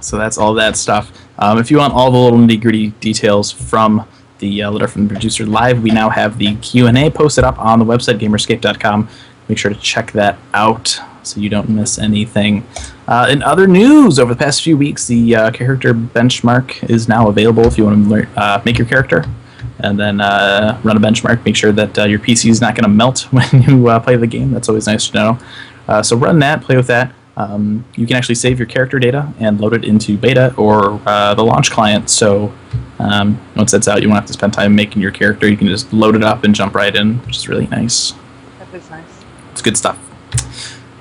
So 0.00 0.18
that's 0.18 0.38
all 0.38 0.54
that 0.54 0.76
stuff. 0.76 1.12
Um, 1.38 1.58
if 1.58 1.70
you 1.70 1.78
want 1.78 1.94
all 1.94 2.10
the 2.10 2.18
little 2.18 2.38
nitty 2.38 2.60
gritty 2.60 2.88
details 3.00 3.50
from 3.50 4.06
the 4.38 4.62
uh, 4.64 4.70
letter 4.70 4.88
from 4.88 5.06
the 5.06 5.14
producer 5.14 5.46
live, 5.46 5.82
we 5.82 5.90
now 5.90 6.10
have 6.10 6.38
the 6.38 6.56
Q 6.56 6.88
and 6.88 6.98
A 6.98 7.10
posted 7.10 7.44
up 7.44 7.58
on 7.58 7.78
the 7.78 7.84
website 7.84 8.18
gamerescape.com. 8.18 9.08
Make 9.48 9.58
sure 9.58 9.72
to 9.72 9.80
check 9.80 10.12
that 10.12 10.38
out 10.54 11.00
so 11.22 11.40
you 11.40 11.48
don't 11.48 11.68
miss 11.68 11.98
anything. 11.98 12.66
Uh, 13.06 13.28
in 13.30 13.42
other 13.42 13.66
news, 13.66 14.18
over 14.18 14.34
the 14.34 14.38
past 14.38 14.62
few 14.62 14.76
weeks, 14.76 15.06
the 15.06 15.34
uh, 15.34 15.50
character 15.50 15.94
benchmark 15.94 16.88
is 16.88 17.08
now 17.08 17.28
available 17.28 17.64
if 17.64 17.78
you 17.78 17.84
want 17.84 18.04
to 18.04 18.10
learn, 18.10 18.28
uh, 18.36 18.60
make 18.64 18.78
your 18.78 18.86
character 18.86 19.24
and 19.80 19.98
then 19.98 20.20
uh, 20.20 20.80
run 20.82 20.96
a 20.96 21.00
benchmark. 21.00 21.44
Make 21.44 21.56
sure 21.56 21.72
that 21.72 21.98
uh, 21.98 22.04
your 22.04 22.18
PC 22.18 22.50
is 22.50 22.60
not 22.60 22.74
going 22.74 22.84
to 22.84 22.88
melt 22.88 23.20
when 23.32 23.62
you 23.62 23.88
uh, 23.88 24.00
play 24.00 24.16
the 24.16 24.26
game. 24.26 24.50
That's 24.50 24.68
always 24.68 24.86
nice 24.86 25.08
to 25.08 25.14
know. 25.14 25.38
Uh, 25.88 26.02
so 26.02 26.16
run 26.16 26.38
that, 26.40 26.62
play 26.62 26.76
with 26.76 26.86
that. 26.86 27.12
Um, 27.36 27.84
you 27.96 28.06
can 28.06 28.16
actually 28.16 28.34
save 28.34 28.58
your 28.58 28.66
character 28.66 28.98
data 28.98 29.32
and 29.40 29.58
load 29.60 29.72
it 29.72 29.84
into 29.84 30.18
beta 30.18 30.54
or 30.56 31.00
uh, 31.06 31.34
the 31.34 31.42
launch 31.42 31.70
client. 31.70 32.10
So 32.10 32.52
um, 32.98 33.40
once 33.56 33.70
that's 33.70 33.88
out, 33.88 34.02
you 34.02 34.08
won't 34.08 34.20
have 34.20 34.26
to 34.26 34.34
spend 34.34 34.52
time 34.52 34.74
making 34.74 35.00
your 35.00 35.10
character. 35.10 35.48
You 35.48 35.56
can 35.56 35.66
just 35.66 35.92
load 35.92 36.14
it 36.14 36.22
up 36.22 36.44
and 36.44 36.54
jump 36.54 36.74
right 36.74 36.94
in, 36.94 37.18
which 37.20 37.36
is 37.36 37.48
really 37.48 37.66
nice. 37.68 38.12
That 38.58 38.74
is 38.74 38.90
nice. 38.90 39.24
It's 39.52 39.62
good 39.62 39.76
stuff. 39.76 39.98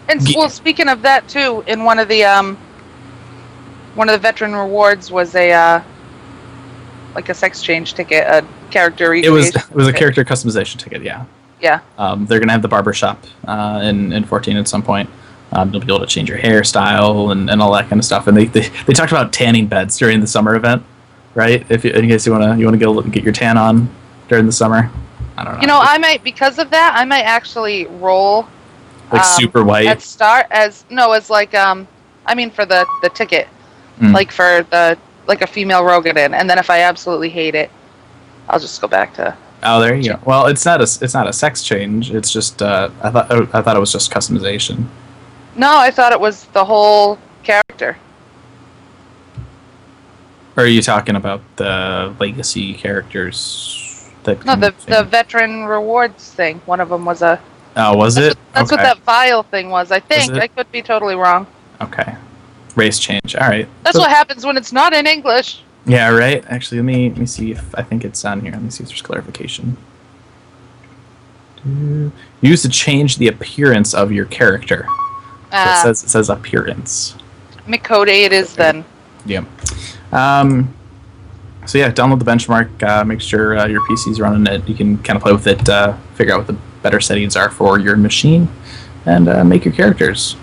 And 0.07 0.25
well, 0.35 0.49
speaking 0.49 0.89
of 0.89 1.01
that 1.03 1.27
too, 1.27 1.63
in 1.67 1.83
one 1.83 1.99
of 1.99 2.07
the 2.07 2.23
um, 2.23 2.57
one 3.95 4.09
of 4.09 4.13
the 4.13 4.19
veteran 4.19 4.53
rewards 4.53 5.11
was 5.11 5.35
a 5.35 5.51
uh, 5.51 5.83
like 7.15 7.29
a 7.29 7.33
sex 7.33 7.61
change 7.61 7.93
ticket, 7.93 8.23
a 8.27 8.45
character. 8.69 9.13
It 9.13 9.29
was 9.31 9.49
it 9.55 9.71
was 9.75 9.87
a 9.87 9.93
character 9.93 10.23
customization 10.23 10.77
ticket. 10.77 11.03
Yeah. 11.03 11.25
Yeah. 11.61 11.81
Um, 11.97 12.25
they're 12.25 12.39
gonna 12.39 12.51
have 12.53 12.61
the 12.63 12.67
barber 12.67 12.93
shop 12.93 13.23
uh, 13.47 13.81
in 13.83 14.11
in 14.13 14.23
14 14.23 14.57
at 14.57 14.67
some 14.67 14.81
point. 14.81 15.09
Um, 15.53 15.71
you'll 15.71 15.81
be 15.81 15.87
able 15.87 15.99
to 15.99 16.05
change 16.05 16.29
your 16.29 16.37
hairstyle 16.37 17.31
and, 17.33 17.49
and 17.49 17.61
all 17.61 17.73
that 17.73 17.89
kind 17.89 17.99
of 17.99 18.05
stuff. 18.05 18.27
And 18.27 18.37
they, 18.37 18.45
they, 18.45 18.69
they 18.87 18.93
talked 18.93 19.11
about 19.11 19.33
tanning 19.33 19.67
beds 19.67 19.97
during 19.97 20.21
the 20.21 20.27
summer 20.27 20.55
event, 20.55 20.81
right? 21.35 21.65
If 21.69 21.83
you, 21.83 21.91
in 21.91 22.07
case 22.07 22.25
you 22.25 22.31
wanna 22.31 22.57
you 22.57 22.65
wanna 22.65 22.77
get 22.77 23.11
get 23.11 23.23
your 23.23 23.33
tan 23.33 23.57
on 23.57 23.89
during 24.29 24.45
the 24.45 24.51
summer. 24.51 24.89
I 25.37 25.43
don't 25.43 25.55
know. 25.55 25.61
You 25.61 25.67
know, 25.67 25.79
I 25.81 25.97
might 25.97 26.23
because 26.23 26.57
of 26.57 26.69
that, 26.71 26.93
I 26.95 27.03
might 27.05 27.23
actually 27.23 27.85
roll 27.87 28.47
like 29.11 29.21
um, 29.21 29.39
super 29.41 29.63
white. 29.63 29.87
at 29.87 30.01
start 30.01 30.47
as 30.51 30.85
no 30.89 31.11
as 31.11 31.29
like 31.29 31.53
um, 31.53 31.87
I 32.25 32.33
mean 32.33 32.49
for 32.49 32.65
the 32.65 32.85
the 33.01 33.09
ticket, 33.09 33.47
Mm. 33.99 34.13
like 34.13 34.31
for 34.31 34.65
the 34.71 34.97
like 35.31 35.41
a 35.41 35.47
female 35.47 35.83
Rogan, 35.83 36.17
in, 36.17 36.33
and 36.33 36.49
then 36.49 36.59
if 36.59 36.69
I 36.69 36.81
absolutely 36.81 37.29
hate 37.29 37.55
it, 37.55 37.71
I'll 38.49 38.59
just 38.59 38.81
go 38.81 38.87
back 38.87 39.13
to. 39.15 39.35
Oh, 39.63 39.79
there 39.79 39.95
you 39.95 40.09
go. 40.09 40.19
Well, 40.25 40.47
it's 40.47 40.65
not 40.65 40.81
a 40.81 40.87
it's 41.03 41.13
not 41.13 41.27
a 41.27 41.33
sex 41.33 41.63
change. 41.63 42.11
It's 42.11 42.31
just 42.31 42.61
uh, 42.61 42.89
I 43.01 43.09
thought 43.09 43.31
I 43.31 43.61
thought 43.61 43.77
it 43.77 43.79
was 43.79 43.93
just 43.93 44.11
customization. 44.11 44.85
No, 45.55 45.77
I 45.77 45.89
thought 45.89 46.11
it 46.11 46.19
was 46.19 46.45
the 46.47 46.65
whole 46.65 47.17
character. 47.43 47.97
Or 50.57 50.63
are 50.63 50.67
you 50.67 50.81
talking 50.81 51.15
about 51.15 51.41
the 51.55 52.13
legacy 52.19 52.73
characters? 52.73 54.09
That 54.23 54.45
No, 54.45 54.55
the 54.55 54.73
the 54.85 55.03
veteran 55.03 55.63
rewards 55.65 56.31
thing. 56.33 56.61
One 56.65 56.81
of 56.81 56.89
them 56.89 57.05
was 57.05 57.21
a. 57.21 57.39
oh 57.77 57.95
was 57.95 58.15
That's, 58.15 58.27
it? 58.27 58.37
what, 58.37 58.53
that's 58.53 58.73
okay. 58.73 58.83
what 58.83 58.83
that 58.83 59.03
vial 59.05 59.43
thing 59.43 59.69
was. 59.69 59.91
I 59.91 60.01
think? 60.01 60.33
I 60.33 60.47
could 60.47 60.69
be 60.71 60.81
totally 60.81 61.15
wrong. 61.15 61.47
Okay, 61.79 62.15
race 62.75 62.99
change. 62.99 63.35
All 63.35 63.47
right. 63.47 63.67
That's 63.83 63.95
So- 63.95 64.01
what 64.01 64.09
happens 64.11 64.45
when 64.45 64.57
it's 64.57 64.71
not 64.71 64.93
in 64.93 65.07
English. 65.07 65.61
Yeah, 65.85 66.09
right. 66.09 66.43
Actually, 66.47 66.77
let 66.77 66.85
me 66.85 67.09
let 67.09 67.17
me 67.17 67.25
see 67.25 67.51
if 67.51 67.73
I 67.75 67.81
think 67.81 68.05
it's 68.05 68.23
on 68.23 68.41
here. 68.41 68.51
Let 68.51 68.61
me 68.61 68.69
see 68.69 68.83
if 68.83 68.89
there's 68.89 69.01
clarification. 69.01 69.77
Use 72.41 72.61
to 72.63 72.69
change 72.69 73.17
the 73.17 73.27
appearance 73.27 73.93
of 73.93 74.11
your 74.11 74.25
character. 74.25 74.85
So 75.51 75.57
it 75.57 75.67
Uh, 75.67 75.83
says 75.83 76.03
it 76.03 76.09
says 76.09 76.29
appearance. 76.29 77.15
Code 77.83 78.09
it 78.09 78.33
is 78.33 78.55
then. 78.55 78.83
Yeah. 79.25 79.43
Um, 80.11 80.73
so 81.65 81.77
yeah, 81.77 81.89
download 81.91 82.19
the 82.19 82.25
benchmark. 82.25 82.69
Uh, 82.83 83.03
make 83.05 83.21
sure 83.21 83.57
uh, 83.57 83.67
your 83.67 83.81
PC's 83.87 84.19
running 84.19 84.45
it. 84.51 84.67
You 84.67 84.75
can 84.75 84.97
kind 84.99 85.15
of 85.17 85.23
play 85.23 85.31
with 85.31 85.47
it, 85.47 85.69
uh, 85.69 85.93
figure 86.15 86.33
out 86.33 86.39
what 86.39 86.47
the 86.47 86.57
better 86.81 86.99
settings 86.99 87.35
are 87.35 87.49
for 87.49 87.79
your 87.79 87.95
machine, 87.95 88.49
and 89.05 89.29
uh, 89.29 89.43
make 89.43 89.63
your 89.63 89.73
characters. 89.73 90.35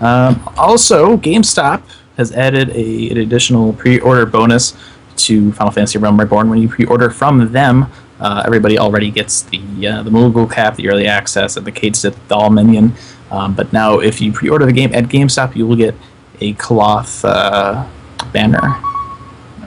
Um, 0.00 0.42
also, 0.56 1.16
GameStop 1.16 1.82
has 2.16 2.32
added 2.32 2.70
a, 2.70 3.10
an 3.10 3.18
additional 3.18 3.72
pre-order 3.72 4.26
bonus 4.26 4.76
to 5.16 5.52
Final 5.52 5.72
Fantasy 5.72 5.98
Realm 5.98 6.18
Reborn. 6.18 6.50
When 6.50 6.58
you 6.58 6.68
pre-order 6.68 7.10
from 7.10 7.52
them, 7.52 7.90
uh, 8.20 8.42
everybody 8.46 8.78
already 8.78 9.10
gets 9.10 9.42
the 9.42 9.86
uh, 9.86 10.02
the 10.02 10.10
Moogle 10.10 10.50
Cap, 10.50 10.76
the 10.76 10.88
early 10.88 11.06
access, 11.06 11.56
and 11.56 11.66
the 11.66 11.72
Cait 11.72 11.96
Sith 11.96 12.16
doll 12.28 12.50
minion. 12.50 12.94
Um, 13.30 13.54
but 13.54 13.72
now, 13.72 13.98
if 13.98 14.20
you 14.20 14.32
pre-order 14.32 14.64
the 14.66 14.72
game 14.72 14.94
at 14.94 15.04
GameStop, 15.04 15.56
you 15.56 15.66
will 15.66 15.76
get 15.76 15.94
a 16.40 16.52
cloth 16.54 17.24
uh, 17.24 17.86
banner 18.32 18.80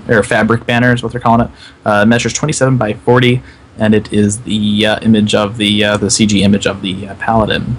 or 0.08 0.24
fabric 0.24 0.66
banner 0.66 0.94
is 0.94 1.04
what 1.04 1.12
they're 1.12 1.22
calling 1.22 1.48
it. 1.48 1.52
Uh, 1.86 2.06
measures 2.06 2.34
27 2.34 2.78
by 2.78 2.94
40, 2.94 3.44
and 3.78 3.94
it 3.94 4.12
is 4.12 4.42
the 4.42 4.86
uh, 4.86 5.00
image 5.02 5.36
of 5.36 5.58
the 5.58 5.84
uh, 5.84 5.98
the 5.98 6.08
CG 6.08 6.40
image 6.42 6.66
of 6.66 6.82
the 6.82 7.08
paladin. 7.20 7.78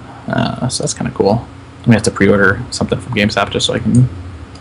So 0.69 0.83
that's 0.83 0.93
kind 0.93 1.09
of 1.09 1.13
cool. 1.13 1.45
I'm 1.81 1.85
gonna 1.85 1.97
have 1.97 2.03
to 2.03 2.11
pre-order 2.11 2.63
something 2.71 2.99
from 2.99 3.13
GameStop 3.13 3.51
just 3.51 3.65
so 3.65 3.73
I 3.73 3.79
can 3.79 4.07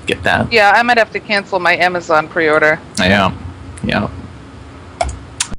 get 0.07 0.23
that. 0.23 0.53
Yeah, 0.53 0.73
I 0.75 0.83
might 0.83 0.99
have 0.99 1.13
to 1.13 1.21
cancel 1.21 1.61
my 1.61 1.77
Amazon 1.77 2.29
pre-order. 2.29 2.81
Yeah, 2.99 3.37
yeah. 3.85 4.11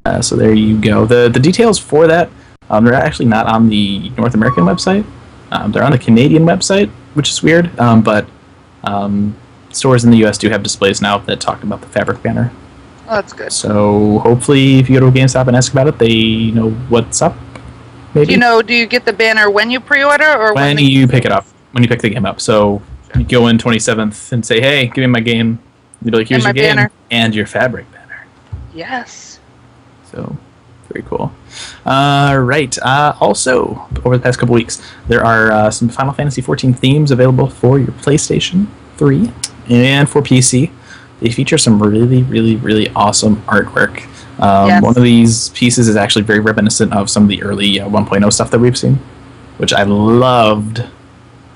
Uh, 0.06 0.22
so 0.22 0.36
there 0.36 0.54
you 0.54 0.80
go. 0.80 1.06
the 1.06 1.30
The 1.30 1.40
details 1.40 1.78
for 1.78 2.08
that 2.08 2.30
um, 2.72 2.86
they're 2.86 2.94
actually 2.94 3.26
not 3.26 3.48
on 3.48 3.68
the 3.68 4.10
North 4.18 4.34
American 4.34 4.64
website. 4.64 5.06
Um, 5.52 5.74
they're 5.74 5.84
on 5.84 5.92
the 5.92 6.00
Canadian 6.00 6.46
website, 6.46 6.90
which 7.16 7.30
is 7.30 7.44
weird. 7.44 7.78
Um, 7.78 8.02
but 8.02 8.26
um, 8.86 9.36
stores 9.72 10.06
in 10.06 10.12
the 10.12 10.18
U.S. 10.20 10.38
do 10.38 10.50
have 10.50 10.64
displays 10.64 11.02
now 11.02 11.18
that 11.20 11.42
talk 11.42 11.64
about 11.64 11.82
the 11.82 11.88
fabric 11.88 12.24
banner. 12.24 12.50
Oh, 13.10 13.16
that's 13.16 13.34
good. 13.34 13.52
So 13.52 14.20
hopefully, 14.20 14.80
if 14.80 14.90
you 14.90 14.98
go 14.98 15.02
to 15.02 15.08
a 15.08 15.22
GameStop 15.22 15.48
and 15.48 15.58
ask 15.58 15.74
about 15.74 15.88
it, 15.88 16.00
they 16.00 16.52
know 16.52 16.72
what's 16.88 17.22
up. 17.22 17.36
Maybe 18.14 18.28
Do 18.28 18.32
you 18.34 18.38
know? 18.40 18.62
Do 18.62 18.74
you 18.74 18.86
get 18.86 19.06
the 19.06 19.14
banner 19.14 19.50
when 19.50 19.72
you 19.72 19.80
pre-order 19.80 20.32
or 20.38 20.54
when 20.54 20.76
the- 20.78 20.84
you 20.84 21.08
pick 21.08 21.26
it 21.26 21.32
up, 21.32 21.46
when 21.72 21.84
you 21.84 21.90
pick 21.90 22.02
the 22.02 22.10
game 22.10 22.26
up. 22.26 22.42
So 22.42 22.82
you 23.16 23.24
go 23.24 23.48
in 23.48 23.58
27th 23.58 24.32
and 24.32 24.46
say, 24.46 24.60
"Hey, 24.62 24.86
give 24.88 24.98
me 24.98 25.08
my 25.08 25.20
game." 25.22 25.60
You'd 26.04 26.12
be 26.12 26.18
like, 26.18 26.28
"Here's 26.28 26.44
your 26.44 26.54
game 26.54 26.76
banner." 26.76 26.92
and 27.10 27.34
your 27.36 27.46
fabric 27.46 27.92
banner." 27.92 28.26
Yes. 28.74 29.40
So 30.12 30.36
very 30.92 31.06
cool. 31.08 31.32
Uh, 31.86 32.38
right. 32.42 32.78
Uh, 32.82 33.14
also, 33.20 33.88
over 34.04 34.18
the 34.18 34.24
past 34.24 34.40
couple 34.40 34.56
weeks, 34.56 34.82
there 35.08 35.24
are 35.26 35.52
uh, 35.52 35.72
some 35.72 35.88
Final 35.90 36.14
Fantasy 36.14 36.42
14 36.42 36.74
themes 36.74 37.12
available 37.12 37.48
for 37.48 37.80
your 37.80 37.92
PlayStation 38.04 38.68
3 38.98 39.32
and 39.70 40.10
for 40.10 40.22
PC. 40.22 40.72
They 41.22 41.30
feature 41.30 41.58
some 41.58 41.82
really, 41.82 42.24
really, 42.24 42.56
really 42.58 42.90
awesome 42.96 43.38
artwork. 43.48 44.04
Um, 44.42 44.68
Yes. 44.68 44.82
One 44.84 44.98
of 44.98 45.04
these 45.04 45.50
pieces 45.50 45.88
is 45.88 45.96
actually 45.96 46.24
very 46.24 46.40
reminiscent 46.40 46.94
of 46.94 47.10
some 47.10 47.24
of 47.24 47.30
the 47.30 47.44
early 47.44 47.80
uh, 47.80 47.88
1.0 47.88 48.34
stuff 48.34 48.50
that 48.52 48.60
we've 48.60 48.78
seen, 48.78 48.96
which 49.58 49.72
I 49.74 49.84
loved. 49.84 50.84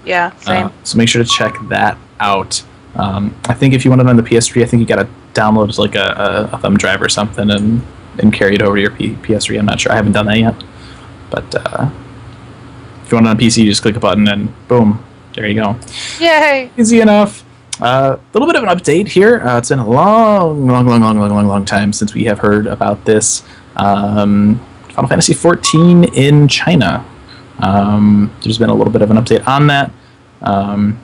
Yeah. 0.06 0.36
Same. 0.38 0.68
Uh, 0.68 0.72
so 0.84 0.98
make 0.98 1.10
sure 1.10 1.24
to 1.24 1.30
check 1.30 1.56
that 1.70 1.98
out. 2.20 2.64
Um, 2.96 3.36
I 3.46 3.54
think 3.54 3.74
if 3.74 3.84
you 3.84 3.90
want 3.92 4.02
it 4.02 4.08
on 4.08 4.16
the 4.18 4.24
PS3, 4.24 4.62
I 4.64 4.66
think 4.68 4.80
you 4.82 4.86
got 4.86 4.98
to 5.04 5.08
download 5.34 5.78
like 5.80 5.96
a, 5.96 6.50
a, 6.52 6.56
a 6.56 6.58
thumb 6.60 6.78
drive 6.78 7.02
or 7.02 7.10
something 7.10 7.50
and, 7.50 7.82
and 8.20 8.32
carry 8.34 8.56
it 8.56 8.62
over 8.62 8.76
to 8.76 8.82
your 8.82 8.92
P- 8.92 9.16
PS3. 9.16 9.60
I'm 9.60 9.66
not 9.66 9.80
sure. 9.82 9.92
I 9.92 9.96
haven't 9.96 10.14
done 10.14 10.28
that 10.28 10.38
yet. 10.40 10.56
But 11.32 11.56
uh, 11.56 11.90
if 13.04 13.12
you 13.12 13.16
want 13.18 13.28
it 13.28 13.30
on 13.32 13.38
PC, 13.38 13.64
you 13.64 13.70
just 13.72 13.82
click 13.82 13.96
a 13.96 14.00
button 14.00 14.28
and 14.28 14.54
boom, 14.68 15.04
there 15.34 15.48
you 15.48 15.56
go. 15.62 15.76
Yay! 16.20 16.72
Easy 16.78 17.02
enough. 17.02 17.44
A 17.82 17.84
uh, 17.84 18.20
little 18.32 18.48
bit 18.48 18.56
of 18.56 18.64
an 18.64 18.70
update 18.70 19.08
here. 19.10 19.42
Uh, 19.42 19.58
it's 19.58 19.68
been 19.68 19.80
a 19.80 19.88
long, 19.88 20.66
long, 20.66 20.86
long, 20.86 21.02
long, 21.02 21.20
long, 21.20 21.30
long, 21.30 21.48
long 21.48 21.66
time 21.66 21.92
since 21.92 22.14
we 22.14 22.24
have 22.24 22.40
heard 22.40 22.68
about 22.68 23.04
this. 23.04 23.44
Um, 23.76 24.66
Final 24.90 25.10
Fantasy 25.10 25.34
XIV 25.34 26.14
in 26.14 26.48
China. 26.48 27.06
Um, 27.60 28.34
there's 28.44 28.58
been 28.58 28.70
a 28.70 28.74
little 28.74 28.94
bit 28.94 29.02
of 29.02 29.12
an 29.12 29.18
update 29.18 29.46
on 29.46 29.68
that. 29.68 29.92
Um, 30.42 31.02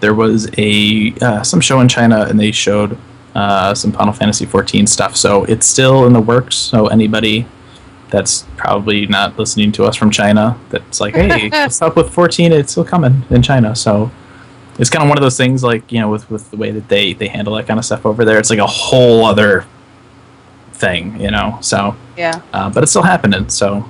there 0.00 0.14
was 0.14 0.50
a 0.56 1.12
uh, 1.20 1.42
some 1.42 1.60
show 1.60 1.80
in 1.80 1.88
China, 1.88 2.22
and 2.28 2.40
they 2.40 2.50
showed 2.50 2.96
uh, 3.34 3.74
some 3.74 3.92
Final 3.92 4.14
Fantasy 4.14 4.46
XIV 4.46 4.88
stuff. 4.88 5.16
So 5.16 5.44
it's 5.44 5.66
still 5.66 6.06
in 6.06 6.14
the 6.14 6.20
works. 6.20 6.56
So 6.56 6.86
anybody 6.86 7.46
that's 8.08 8.46
probably 8.56 9.06
not 9.06 9.38
listening 9.38 9.72
to 9.72 9.84
us 9.84 9.96
from 9.96 10.10
China, 10.10 10.58
that's 10.70 11.00
like, 11.00 11.14
hey, 11.14 11.48
what's 11.52 11.82
up 11.82 11.96
with 11.96 12.10
14? 12.10 12.52
It's 12.52 12.72
still 12.72 12.84
coming 12.84 13.24
in 13.28 13.42
China. 13.42 13.76
So 13.76 14.10
it's 14.78 14.90
kind 14.90 15.02
of 15.02 15.08
one 15.08 15.18
of 15.18 15.22
those 15.22 15.36
things, 15.36 15.62
like 15.62 15.90
you 15.92 16.00
know, 16.00 16.08
with 16.10 16.28
with 16.30 16.50
the 16.50 16.56
way 16.56 16.70
that 16.70 16.88
they 16.88 17.12
they 17.12 17.28
handle 17.28 17.54
that 17.54 17.66
kind 17.66 17.78
of 17.78 17.84
stuff 17.84 18.04
over 18.06 18.24
there, 18.24 18.38
it's 18.38 18.50
like 18.50 18.58
a 18.58 18.66
whole 18.66 19.24
other 19.24 19.64
thing, 20.72 21.20
you 21.20 21.30
know. 21.30 21.58
So, 21.60 21.96
Yeah. 22.16 22.40
uh, 22.52 22.70
but 22.70 22.82
it's 22.82 22.92
still 22.92 23.02
happening. 23.02 23.48
So 23.48 23.88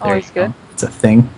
Always 0.00 0.28
you 0.28 0.34
go. 0.34 0.46
good. 0.46 0.54
It's 0.72 0.82
a 0.82 0.88
thing. 0.90 1.30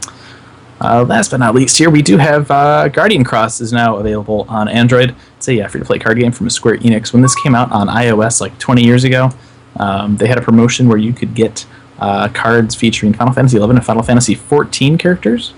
Uh, 0.83 1.05
last 1.05 1.31
but 1.31 1.41
not 1.41 1.55
least, 1.55 1.77
here 1.77 1.91
we 1.91 2.01
do 2.01 2.17
have 2.17 2.51
uh, 2.51 2.89
Guardian 2.89 3.23
Cross 3.23 3.61
is 3.61 3.71
now 3.71 3.97
available 3.99 4.47
on 4.49 4.67
Android. 4.67 5.15
It's 5.37 5.47
a 5.47 5.61
uh, 5.61 5.69
free-to-play 5.69 5.99
card 5.99 6.19
game 6.19 6.33
from 6.33 6.49
Square 6.49 6.79
Enix. 6.79 7.13
When 7.13 7.21
this 7.21 7.35
came 7.43 7.55
out 7.55 7.71
on 7.71 7.89
iOS 7.89 8.41
like 8.41 8.59
20 8.59 8.83
years 8.83 9.05
ago, 9.05 9.31
um, 9.77 10.17
they 10.17 10.27
had 10.27 10.39
a 10.39 10.41
promotion 10.41 10.89
where 10.89 10.97
you 10.97 11.13
could 11.13 11.35
get 11.35 11.67
uh, 11.99 12.29
cards 12.29 12.75
featuring 12.75 13.13
Final 13.13 13.35
Fantasy 13.35 13.59
11 13.59 13.77
and 13.77 13.85
Final 13.85 14.03
Fantasy 14.03 14.35
14 14.35 14.97
characters. 14.97 15.53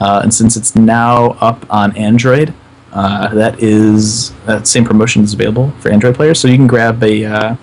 Uh, 0.00 0.20
and 0.22 0.32
since 0.32 0.56
it's 0.56 0.76
now 0.76 1.30
up 1.40 1.64
on 1.70 1.96
Android, 1.96 2.52
uh, 2.92 3.34
that 3.34 3.62
is 3.62 4.32
that 4.46 4.66
same 4.66 4.84
promotion 4.84 5.22
is 5.22 5.34
available 5.34 5.70
for 5.80 5.90
Android 5.90 6.14
players. 6.14 6.38
So 6.38 6.48
you 6.48 6.56
can 6.56 6.66
grab 6.66 7.02
a 7.02 7.24
uh, 7.24 7.56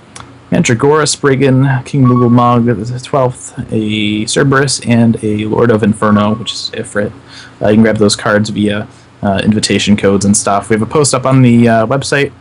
Mandragora, 0.51 1.07
Spriggan, 1.07 1.83
King 1.83 2.03
Mog, 2.07 2.65
the 2.65 2.73
12th, 2.73 3.57
a 3.71 4.25
Cerberus, 4.25 4.87
and 4.87 5.21
a 5.23 5.45
Lord 5.45 5.71
of 5.71 5.81
Inferno, 5.81 6.35
which 6.35 6.53
is 6.53 6.69
Ifrit. 6.75 7.11
Uh, 7.59 7.69
you 7.69 7.75
can 7.75 7.81
grab 7.81 7.97
those 7.97 8.15
cards 8.15 8.49
via 8.49 8.87
uh, 9.23 9.41
invitation 9.43 9.97
codes 9.97 10.25
and 10.25 10.37
stuff. 10.37 10.69
We 10.69 10.75
have 10.75 10.83
a 10.83 10.91
post 10.91 11.15
up 11.15 11.25
on 11.25 11.41
the 11.41 11.67
uh, 11.67 11.87
website. 11.87 12.31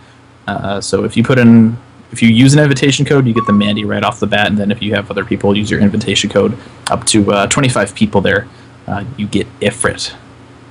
Uh, 0.46 0.78
so 0.80 1.04
if 1.04 1.16
you 1.16 1.24
put 1.24 1.38
in, 1.38 1.78
if 2.10 2.20
you 2.20 2.28
use 2.28 2.52
an 2.52 2.60
invitation 2.60 3.06
code, 3.06 3.26
you 3.26 3.32
get 3.32 3.46
the 3.46 3.52
Mandy 3.54 3.86
right 3.86 4.04
off 4.04 4.20
the 4.20 4.26
bat. 4.26 4.48
And 4.48 4.58
then 4.58 4.70
if 4.70 4.82
you 4.82 4.94
have 4.94 5.10
other 5.10 5.24
people 5.24 5.56
use 5.56 5.70
your 5.70 5.80
invitation 5.80 6.28
code, 6.28 6.58
up 6.90 7.06
to 7.06 7.32
uh, 7.32 7.46
25 7.46 7.94
people 7.94 8.20
there, 8.20 8.46
uh, 8.86 9.04
you 9.16 9.26
get 9.26 9.46
Ifrit. 9.60 10.14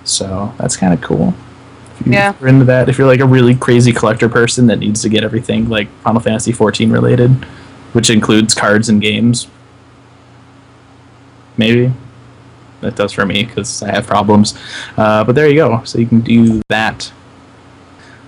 So 0.03 0.53
that's 0.57 0.75
kind 0.75 0.93
of 0.93 1.01
cool. 1.01 1.33
If 1.99 2.07
you- 2.07 2.13
Yeah. 2.13 2.33
you're 2.39 2.49
into 2.49 2.65
that, 2.65 2.89
if 2.89 2.97
you're 2.97 3.07
like 3.07 3.19
a 3.19 3.25
really 3.25 3.55
crazy 3.55 3.91
collector 3.91 4.27
person 4.29 4.67
that 4.67 4.79
needs 4.79 5.01
to 5.03 5.09
get 5.09 5.23
everything 5.23 5.69
like 5.69 5.87
Final 6.03 6.19
Fantasy 6.21 6.51
14 6.51 6.91
related, 6.91 7.31
which 7.93 8.09
includes 8.09 8.53
cards 8.55 8.89
and 8.89 9.01
games, 9.01 9.47
maybe 11.57 11.91
that 12.81 12.95
does 12.95 13.11
for 13.11 13.25
me 13.25 13.43
because 13.43 13.83
I 13.83 13.91
have 13.91 14.07
problems. 14.07 14.57
Uh, 14.97 15.23
but 15.23 15.35
there 15.35 15.47
you 15.47 15.55
go. 15.55 15.83
So 15.83 15.99
you 15.99 16.07
can 16.07 16.21
do 16.21 16.61
that. 16.69 17.11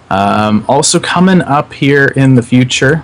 Um, 0.09 0.63
also 0.67 0.99
coming 0.99 1.41
up 1.41 1.73
here 1.73 2.05
in 2.15 2.35
the 2.35 2.43
future, 2.43 3.03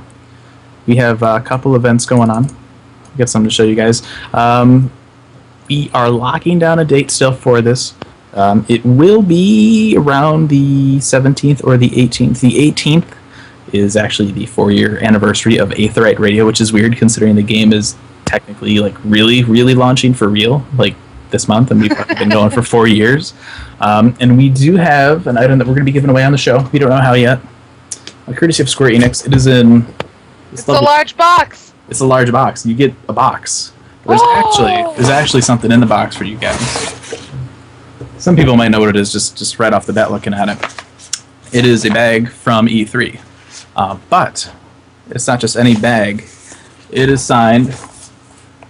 we 0.86 0.98
have 0.98 1.24
a 1.24 1.40
couple 1.40 1.76
events 1.76 2.06
going 2.06 2.30
on. 2.30 2.46
I 2.46 3.18
got 3.18 3.30
something 3.30 3.50
to 3.50 3.54
show 3.56 3.64
you 3.64 3.74
guys. 3.76 4.04
Um, 4.34 4.92
we 5.70 5.90
are 5.94 6.10
locking 6.10 6.60
down 6.60 6.80
a 6.80 6.86
date 6.86 7.12
still 7.12 7.32
for 7.32 7.62
this. 7.62 7.94
Um, 8.34 8.66
it 8.68 8.84
will 8.86 9.22
be 9.22 9.96
around 9.98 10.50
the 10.50 10.98
17th 10.98 11.64
or 11.64 11.78
the 11.78 11.90
18th. 11.90 12.40
The 12.42 12.72
18th 12.72 13.16
is 13.74 13.96
actually 13.96 14.32
the 14.32 14.46
four-year 14.46 15.04
anniversary 15.04 15.58
of 15.58 15.70
Aetheryte 15.70 16.20
Radio, 16.20 16.46
which 16.46 16.60
is 16.60 16.74
weird 16.74 16.98
considering 16.98 17.36
the 17.36 17.44
game 17.44 17.72
is 17.72 17.96
technically 18.26 18.80
like 18.80 18.96
really, 19.04 19.44
really 19.44 19.76
launching 19.76 20.14
for 20.14 20.28
real, 20.28 20.66
like 20.78 20.96
this 21.32 21.48
month, 21.48 21.72
and 21.72 21.82
we've 21.82 22.08
been 22.20 22.30
going 22.30 22.50
for 22.50 22.62
four 22.62 22.88
years. 22.88 23.34
Um, 23.80 24.16
and 24.20 24.38
we 24.38 24.50
do 24.50 24.76
have 24.76 25.28
an 25.28 25.38
item 25.38 25.60
that 25.60 25.68
we're 25.68 25.74
going 25.74 25.86
to 25.86 25.92
be 25.92 25.92
giving 25.92 26.10
away 26.10 26.24
on 26.24 26.32
the 26.32 26.38
show. 26.38 26.68
We 26.72 26.80
don't 26.80 26.90
know 26.90 26.98
how 26.98 27.14
yet. 27.14 27.40
Uh, 28.28 28.34
courtesy 28.34 28.62
of 28.62 28.70
Square 28.70 28.92
Enix, 28.92 29.26
it 29.26 29.34
is 29.34 29.48
in. 29.48 29.86
It's 30.52 30.68
a 30.68 30.74
large 30.74 31.16
box. 31.16 31.74
It's 31.90 32.00
a 32.02 32.06
large 32.06 32.32
box. 32.32 32.66
You 32.66 32.76
get 32.76 32.94
a 33.08 33.14
box. 33.14 33.72
There's 34.10 34.22
Oh! 34.24 34.44
actually 34.46 34.96
there's 34.98 35.10
actually 35.10 35.42
something 35.42 35.72
in 35.72 35.80
the 35.80 35.86
box 35.86 36.16
for 36.16 36.24
you 36.26 36.38
guys. 36.38 36.60
Some 38.18 38.36
people 38.36 38.58
might 38.58 38.70
know 38.70 38.80
what 38.82 38.90
it 38.90 38.96
is 38.98 39.12
just 39.12 39.38
just 39.38 39.60
right 39.60 39.72
off 39.74 39.86
the 39.86 39.94
bat 39.94 40.12
looking 40.12 40.34
at 40.34 40.50
it. 40.50 40.58
It 41.54 41.66
is 41.66 41.86
a 41.86 41.90
bag 41.90 42.30
from 42.30 42.68
E3, 42.68 43.20
uh, 43.76 43.98
but 44.10 44.52
it's 45.10 45.26
not 45.28 45.40
just 45.40 45.56
any 45.56 45.76
bag. 45.76 46.26
It 46.92 47.10
is 47.10 47.24
signed 47.24 47.68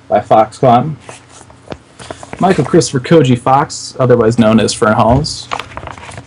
by 0.08 0.20
Foxclon, 0.22 0.96
Michael 2.40 2.64
Christopher 2.66 3.00
Koji 3.00 3.38
Fox, 3.38 3.96
otherwise 4.00 4.38
known 4.40 4.60
as 4.60 4.74
Fernehalwes, 4.74 5.48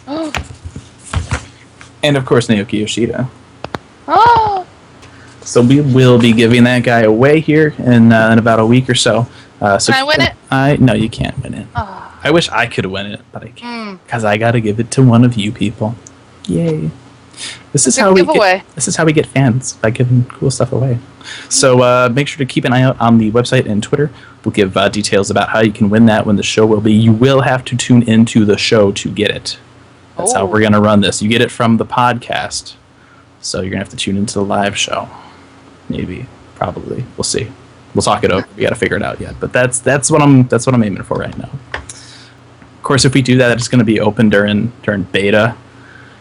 Oh, 0.07 0.33
and 2.02 2.16
of 2.16 2.25
course 2.26 2.49
Naoki 2.49 2.81
Yoshida. 2.81 3.28
oh, 4.09 4.41
So 5.52 5.61
we 5.61 5.82
will 5.82 6.18
be 6.18 6.32
giving 6.32 6.64
that 6.64 6.82
guy 6.82 7.00
away 7.00 7.40
here 7.40 7.75
in, 7.78 8.11
uh, 8.11 8.30
in 8.32 8.38
about 8.38 8.59
a 8.59 8.64
week 8.64 8.88
or 8.88 8.94
so. 8.94 9.26
Uh, 9.61 9.78
so 9.78 9.92
Can 9.92 10.02
I 10.02 10.06
win 10.06 10.21
it? 10.23 10.32
I 10.50 10.76
no, 10.80 10.94
you 10.94 11.11
can't 11.11 11.38
win 11.42 11.52
it. 11.52 11.66
oh. 11.76 12.18
I 12.25 12.30
wish 12.30 12.49
I 12.49 12.66
could 12.66 12.87
win 12.87 13.04
it, 13.04 13.21
but 13.32 13.42
I 13.44 13.49
can't 13.49 13.99
Mm. 14.00 14.02
because 14.02 14.25
I 14.25 14.38
got 14.38 14.52
to 14.52 14.62
give 14.62 14.80
it 14.80 14.90
to 14.92 15.02
one 15.02 15.25
of 15.26 15.35
you 15.35 15.52
people. 15.52 15.94
Yay! 16.49 16.90
This 17.75 17.87
is 17.87 17.97
Good 17.97 18.00
how 18.00 18.12
we 18.14 18.25
get. 18.25 18.64
This 18.75 18.88
is 18.88 18.97
how 18.97 19.04
we 19.04 19.12
get 19.12 19.26
fans 19.26 19.75
by 19.75 19.90
giving 19.90 20.25
cool 20.25 20.50
stuff 20.50 20.73
away. 20.73 20.99
So 21.50 21.82
uh, 21.82 22.09
make 22.11 22.28
sure 22.28 22.38
to 22.38 22.47
keep 22.50 22.64
an 22.64 22.73
eye 22.73 22.82
out 22.82 22.99
on 22.99 23.18
the 23.18 23.30
website 23.30 23.66
and 23.66 23.82
Twitter. 23.82 24.11
We'll 24.47 24.52
give 24.52 24.75
uh, 24.76 24.88
details 24.88 25.30
about 25.30 25.50
how 25.50 25.61
you 25.61 25.71
can 25.73 25.90
win 25.90 26.06
that 26.06 26.25
when 26.25 26.37
the 26.37 26.42
show 26.42 26.64
will 26.64 26.80
be. 26.80 26.94
You 26.94 27.12
will 27.12 27.42
have 27.42 27.62
to 27.66 27.76
tune 27.76 28.02
into 28.04 28.47
the 28.47 28.56
show 28.56 28.90
to 28.92 29.11
get 29.11 29.30
it. 29.30 29.59
That's 30.16 30.32
how 30.32 30.42
Oh. 30.42 30.47
we're 30.47 30.62
gonna 30.62 30.80
run 30.80 31.02
this. 31.02 31.21
You 31.21 31.28
get 31.28 31.42
it 31.42 31.50
from 31.50 31.76
the 31.76 31.85
podcast, 31.87 32.73
so 33.42 33.61
you're 33.61 33.71
gonna 33.71 33.85
have 33.85 33.90
to 33.90 33.97
tune 33.97 34.16
into 34.16 34.35
the 34.35 34.44
live 34.44 34.78
show. 34.78 35.09
Maybe, 35.92 36.26
probably. 36.56 37.04
We'll 37.16 37.25
see. 37.25 37.49
We'll 37.94 38.02
talk 38.02 38.25
it 38.25 38.32
over. 38.32 38.46
We 38.56 38.62
got 38.62 38.70
to 38.70 38.75
figure 38.75 38.96
it 38.96 39.02
out 39.02 39.20
yet. 39.20 39.34
But 39.38 39.52
that's 39.52 39.78
that's 39.80 40.11
what 40.11 40.22
I'm 40.22 40.44
that's 40.49 40.66
what 40.66 40.75
I'm 40.75 40.82
aiming 40.82 41.02
for 41.02 41.18
right 41.18 41.37
now. 41.37 41.50
Of 41.75 42.82
course, 42.82 43.04
if 43.04 43.14
we 43.14 43.22
do 43.22 43.37
that, 43.38 43.52
it's 43.58 43.68
going 43.68 43.78
to 43.80 43.84
be 43.84 44.00
open 44.00 44.28
during 44.30 44.72
during 44.82 45.02
beta. 45.04 45.56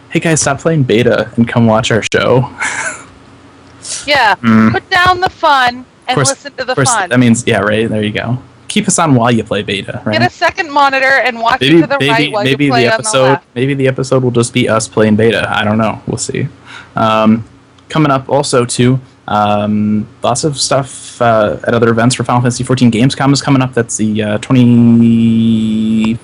Hey 0.09 0.19
guys, 0.19 0.41
stop 0.41 0.59
playing 0.59 0.83
beta 0.83 1.31
and 1.37 1.47
come 1.47 1.65
watch 1.65 1.89
our 1.91 2.03
show. 2.13 2.41
Yeah. 4.05 4.35
Mm. 4.35 4.71
Put 4.73 4.89
down 4.89 5.19
the 5.21 5.29
fun 5.29 5.85
and 6.07 6.15
course- 6.15 6.29
listen 6.29 6.53
to 6.53 6.65
the 6.65 6.75
course, 6.75 6.93
fun. 6.93 7.09
that 7.09 7.19
means 7.19 7.45
yeah, 7.47 7.59
right. 7.59 7.89
There 7.89 8.03
you 8.03 8.11
go. 8.11 8.37
Keep 8.67 8.87
us 8.87 8.99
on 8.99 9.15
while 9.15 9.31
you 9.31 9.43
play 9.43 9.63
beta, 9.63 10.01
right? 10.05 10.17
Get 10.19 10.31
a 10.31 10.33
second 10.33 10.71
monitor 10.71 11.05
and 11.05 11.39
watch 11.41 11.59
maybe 11.61 11.77
it 11.79 11.81
to 11.81 11.87
the 11.87 11.97
maybe 11.99 12.09
right 12.11 12.31
while 12.31 12.43
maybe 12.43 12.65
you 12.65 12.71
play 12.71 12.83
the 12.85 12.93
on 12.93 12.99
episode 12.99 13.23
the 13.23 13.29
left. 13.31 13.47
maybe 13.55 13.73
the 13.73 13.87
episode 13.87 14.23
will 14.23 14.31
just 14.31 14.53
be 14.53 14.69
us 14.69 14.87
playing 14.87 15.15
beta. 15.17 15.45
I 15.49 15.63
don't 15.65 15.77
know. 15.77 16.01
We'll 16.07 16.17
see. 16.17 16.47
Um, 16.95 17.43
coming 17.89 18.11
up 18.11 18.29
also 18.29 18.63
too. 18.65 18.99
Um, 19.31 20.07
lots 20.23 20.43
of 20.43 20.57
stuff 20.57 21.21
uh, 21.21 21.57
at 21.65 21.73
other 21.73 21.89
events 21.89 22.15
for 22.15 22.25
Final 22.25 22.41
Fantasy 22.41 22.65
14 22.65 22.91
Gamescom 22.91 23.31
is 23.31 23.41
coming 23.41 23.61
up. 23.61 23.73
That's 23.73 23.95
the 23.95 24.21
uh, 24.21 24.37
23rd 24.39 26.17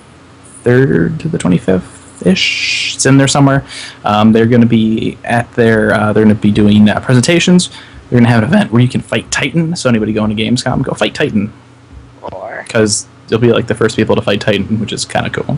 to 1.19 1.29
the 1.29 1.37
25th 1.37 2.27
ish. 2.27 2.95
It's 2.95 3.05
in 3.05 3.17
there 3.17 3.29
somewhere. 3.29 3.65
Um, 4.03 4.33
they're 4.33 4.45
going 4.45 4.59
to 4.61 4.67
be 4.67 5.17
at 5.23 5.49
their. 5.53 5.93
Uh, 5.93 6.11
they're 6.11 6.25
going 6.25 6.35
to 6.35 6.41
be 6.41 6.51
doing 6.51 6.89
uh, 6.89 6.99
presentations. 6.99 7.69
They're 7.69 8.19
going 8.19 8.25
to 8.25 8.29
have 8.29 8.43
an 8.43 8.49
event 8.49 8.73
where 8.73 8.81
you 8.81 8.89
can 8.89 8.99
fight 8.99 9.31
Titan. 9.31 9.73
So 9.77 9.87
anybody 9.87 10.11
going 10.11 10.35
to 10.35 10.43
Gamescom, 10.43 10.83
go 10.83 10.93
fight 10.93 11.15
Titan 11.15 11.53
Or 12.21 12.65
because 12.67 13.07
you'll 13.29 13.39
be 13.39 13.53
like 13.53 13.67
the 13.67 13.75
first 13.75 13.95
people 13.95 14.17
to 14.17 14.21
fight 14.21 14.41
Titan, 14.41 14.81
which 14.81 14.91
is 14.91 15.05
kind 15.05 15.25
of 15.25 15.31
cool. 15.31 15.57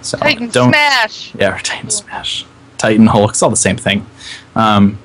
So 0.00 0.16
Titan 0.16 0.48
don't 0.48 0.70
Smash. 0.70 1.34
yeah, 1.34 1.58
Titan 1.62 1.90
Smash, 1.90 2.46
Titan 2.78 3.08
Hulk, 3.08 3.32
it's 3.32 3.42
all 3.42 3.50
the 3.50 3.56
same 3.56 3.76
thing. 3.76 4.06
Um, 4.54 4.98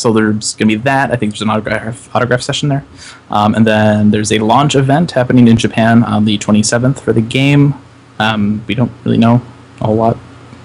so 0.00 0.12
there's 0.12 0.54
gonna 0.54 0.68
be 0.68 0.76
that. 0.76 1.10
I 1.10 1.16
think 1.16 1.32
there's 1.32 1.42
an 1.42 1.50
autograph 1.50 2.14
autograph 2.14 2.42
session 2.42 2.68
there, 2.68 2.84
um, 3.30 3.54
and 3.54 3.66
then 3.66 4.10
there's 4.10 4.32
a 4.32 4.38
launch 4.38 4.74
event 4.74 5.12
happening 5.12 5.48
in 5.48 5.56
Japan 5.56 6.02
on 6.04 6.24
the 6.24 6.38
27th 6.38 7.00
for 7.00 7.12
the 7.12 7.20
game. 7.20 7.74
Um, 8.18 8.64
we 8.66 8.74
don't 8.74 8.92
really 9.04 9.18
know 9.18 9.42
a 9.80 9.86
whole 9.86 9.96
lot 9.96 10.16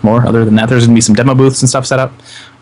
more 0.04 0.26
other 0.26 0.46
than 0.46 0.56
that. 0.56 0.70
There's 0.70 0.86
gonna 0.86 0.96
be 0.96 1.02
some 1.02 1.16
demo 1.16 1.36
booths 1.36 1.62
and 1.62 1.70
stuff 1.70 1.86
set 1.86 2.00
up, 2.00 2.14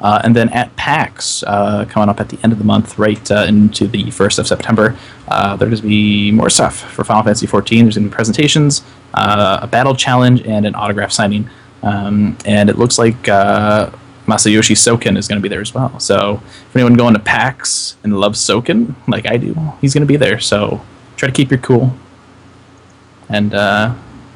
uh, 0.01 0.21
and 0.23 0.35
then 0.35 0.49
at 0.49 0.75
PAX 0.75 1.43
uh, 1.43 1.85
coming 1.85 2.09
up 2.09 2.19
at 2.19 2.29
the 2.29 2.39
end 2.43 2.51
of 2.51 2.59
the 2.59 2.65
month, 2.65 2.97
right 2.97 3.31
uh, 3.31 3.45
into 3.47 3.87
the 3.87 4.11
first 4.11 4.39
of 4.39 4.47
September. 4.47 4.95
Uh, 5.27 5.55
there's 5.55 5.81
gonna 5.81 5.89
be 5.89 6.31
more 6.31 6.49
stuff 6.49 6.79
for 6.91 7.03
Final 7.03 7.23
Fantasy 7.23 7.47
14. 7.47 7.85
There's 7.85 7.95
gonna 7.95 8.07
be 8.09 8.13
presentations, 8.13 8.83
uh, 9.13 9.59
a 9.61 9.67
battle 9.67 9.95
challenge, 9.95 10.41
and 10.41 10.65
an 10.65 10.75
autograph 10.75 11.11
signing. 11.11 11.49
Um, 11.81 12.37
and 12.45 12.69
it 12.69 12.77
looks 12.77 12.97
like 12.97 13.29
uh, 13.29 13.89
Masayoshi 14.29 14.75
Soken 14.75 15.17
is 15.17 15.27
going 15.27 15.39
to 15.39 15.43
be 15.43 15.49
there 15.49 15.61
as 15.61 15.73
well. 15.73 15.99
So 15.99 16.41
if 16.67 16.75
anyone 16.75 16.93
going 16.93 17.13
to 17.15 17.19
PAX 17.19 17.97
and 18.03 18.19
loves 18.19 18.39
Soken, 18.39 18.93
like 19.07 19.25
I 19.27 19.37
do, 19.37 19.55
he's 19.81 19.93
going 19.93 20.03
to 20.03 20.07
be 20.07 20.17
there. 20.17 20.39
So 20.39 20.81
try 21.17 21.27
to 21.27 21.33
keep 21.33 21.49
your 21.49 21.59
cool 21.59 21.93
and 23.29 23.53
uh, 23.53 23.93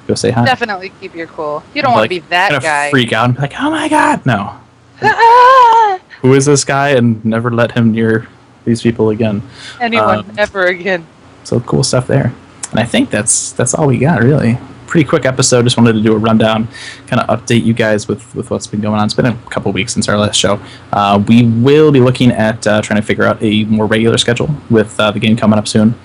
go 0.08 0.16
say 0.16 0.32
hi. 0.32 0.46
Definitely 0.46 0.92
keep 1.00 1.16
your 1.16 1.28
cool. 1.28 1.64
You 1.74 1.82
don't 1.82 1.92
want 1.92 2.04
Like, 2.04 2.10
to 2.10 2.16
be 2.22 2.28
that 2.30 2.62
guy. 2.62 2.90
Freak 2.90 3.14
out 3.14 3.26
and 3.26 3.36
be 3.36 3.42
like, 3.42 3.54
oh 3.60 3.70
my 3.70 3.88
god, 3.88 4.26
no. 4.26 4.60
Who 6.22 6.34
is 6.34 6.46
this 6.46 6.64
guy? 6.64 6.90
And 6.90 7.24
never 7.26 7.52
let 7.52 7.72
him 7.74 7.92
near 7.92 8.28
these 8.66 8.82
people 8.82 9.10
again. 9.10 9.42
Anyone 9.82 10.20
Um, 10.20 10.32
ever 10.38 10.66
again. 10.68 11.06
So 11.44 11.60
cool 11.60 11.84
stuff 11.84 12.08
there. 12.08 12.34
And 12.72 12.80
I 12.80 12.86
think 12.86 13.10
that's 13.10 13.52
that's 13.52 13.74
all 13.74 13.88
we 13.88 13.98
got 13.98 14.22
really. 14.24 14.58
Pretty 14.94 15.10
quick 15.10 15.26
episode. 15.26 15.64
Just 15.64 15.76
wanted 15.76 15.94
to 15.94 16.02
do 16.02 16.14
a 16.14 16.18
rundown, 16.20 16.68
kind 17.08 17.20
of 17.20 17.28
update 17.28 17.66
you 17.66 17.74
guys 17.74 18.08
with 18.08 18.36
with 18.36 18.52
what's 18.52 18.68
been 18.68 18.80
going 18.80 19.00
on. 19.00 19.06
It's 19.06 19.16
been 19.16 19.26
a 19.26 19.36
couple 19.50 19.72
weeks 19.72 19.92
since 19.92 20.08
our 20.08 20.16
last 20.20 20.36
show. 20.36 20.60
Uh, 20.92 21.24
we 21.28 21.48
will 21.48 21.92
be 21.92 22.00
looking 22.00 22.30
at 22.30 22.68
uh, 22.68 22.80
trying 22.84 23.02
to 23.02 23.06
figure 23.08 23.24
out 23.24 23.42
a 23.42 23.64
more 23.64 23.88
regular 23.88 24.20
schedule 24.20 24.52
with 24.70 25.00
uh, 25.00 25.10
the 25.10 25.20
game 25.20 25.36
coming 25.36 25.58
up 25.58 25.68
soon. 25.68 25.96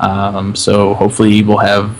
Um, 0.00 0.56
so 0.56 0.92
hopefully 0.94 1.44
we'll 1.44 1.58
have 1.58 1.96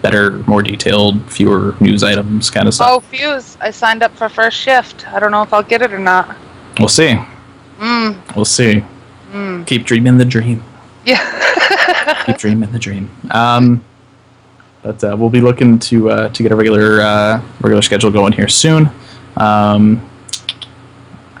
better, 0.00 0.38
more 0.46 0.62
detailed, 0.62 1.30
fewer 1.30 1.74
news 1.80 2.02
items, 2.02 2.48
kind 2.48 2.66
of 2.66 2.72
stuff. 2.72 2.88
Oh, 2.90 3.00
Fuse. 3.00 3.58
I 3.60 3.70
signed 3.70 4.02
up 4.02 4.16
for 4.16 4.30
first 4.30 4.56
shift. 4.56 5.06
I 5.08 5.20
don't 5.20 5.32
know 5.32 5.42
if 5.42 5.52
I'll 5.52 5.62
get 5.62 5.82
it 5.82 5.92
or 5.92 5.98
not. 5.98 6.34
We'll 6.78 6.88
see. 6.88 7.18
Mm, 7.78 8.34
We'll 8.34 8.46
see. 8.46 8.82
mm. 9.32 9.66
Keep 9.66 9.84
dreaming 9.84 10.16
the 10.16 10.24
dream. 10.24 10.64
Yeah. 11.04 12.22
keep 12.24 12.38
dreaming 12.38 12.72
the 12.72 12.78
dream. 12.78 13.10
Um, 13.32 13.84
but 14.82 15.02
uh, 15.04 15.16
we'll 15.18 15.30
be 15.30 15.40
looking 15.40 15.78
to 15.78 16.10
uh, 16.10 16.28
to 16.30 16.42
get 16.42 16.52
a 16.52 16.56
regular 16.56 17.00
uh, 17.00 17.42
regular 17.60 17.82
schedule 17.82 18.10
going 18.10 18.32
here 18.32 18.48
soon. 18.48 18.90
Um, 19.36 20.08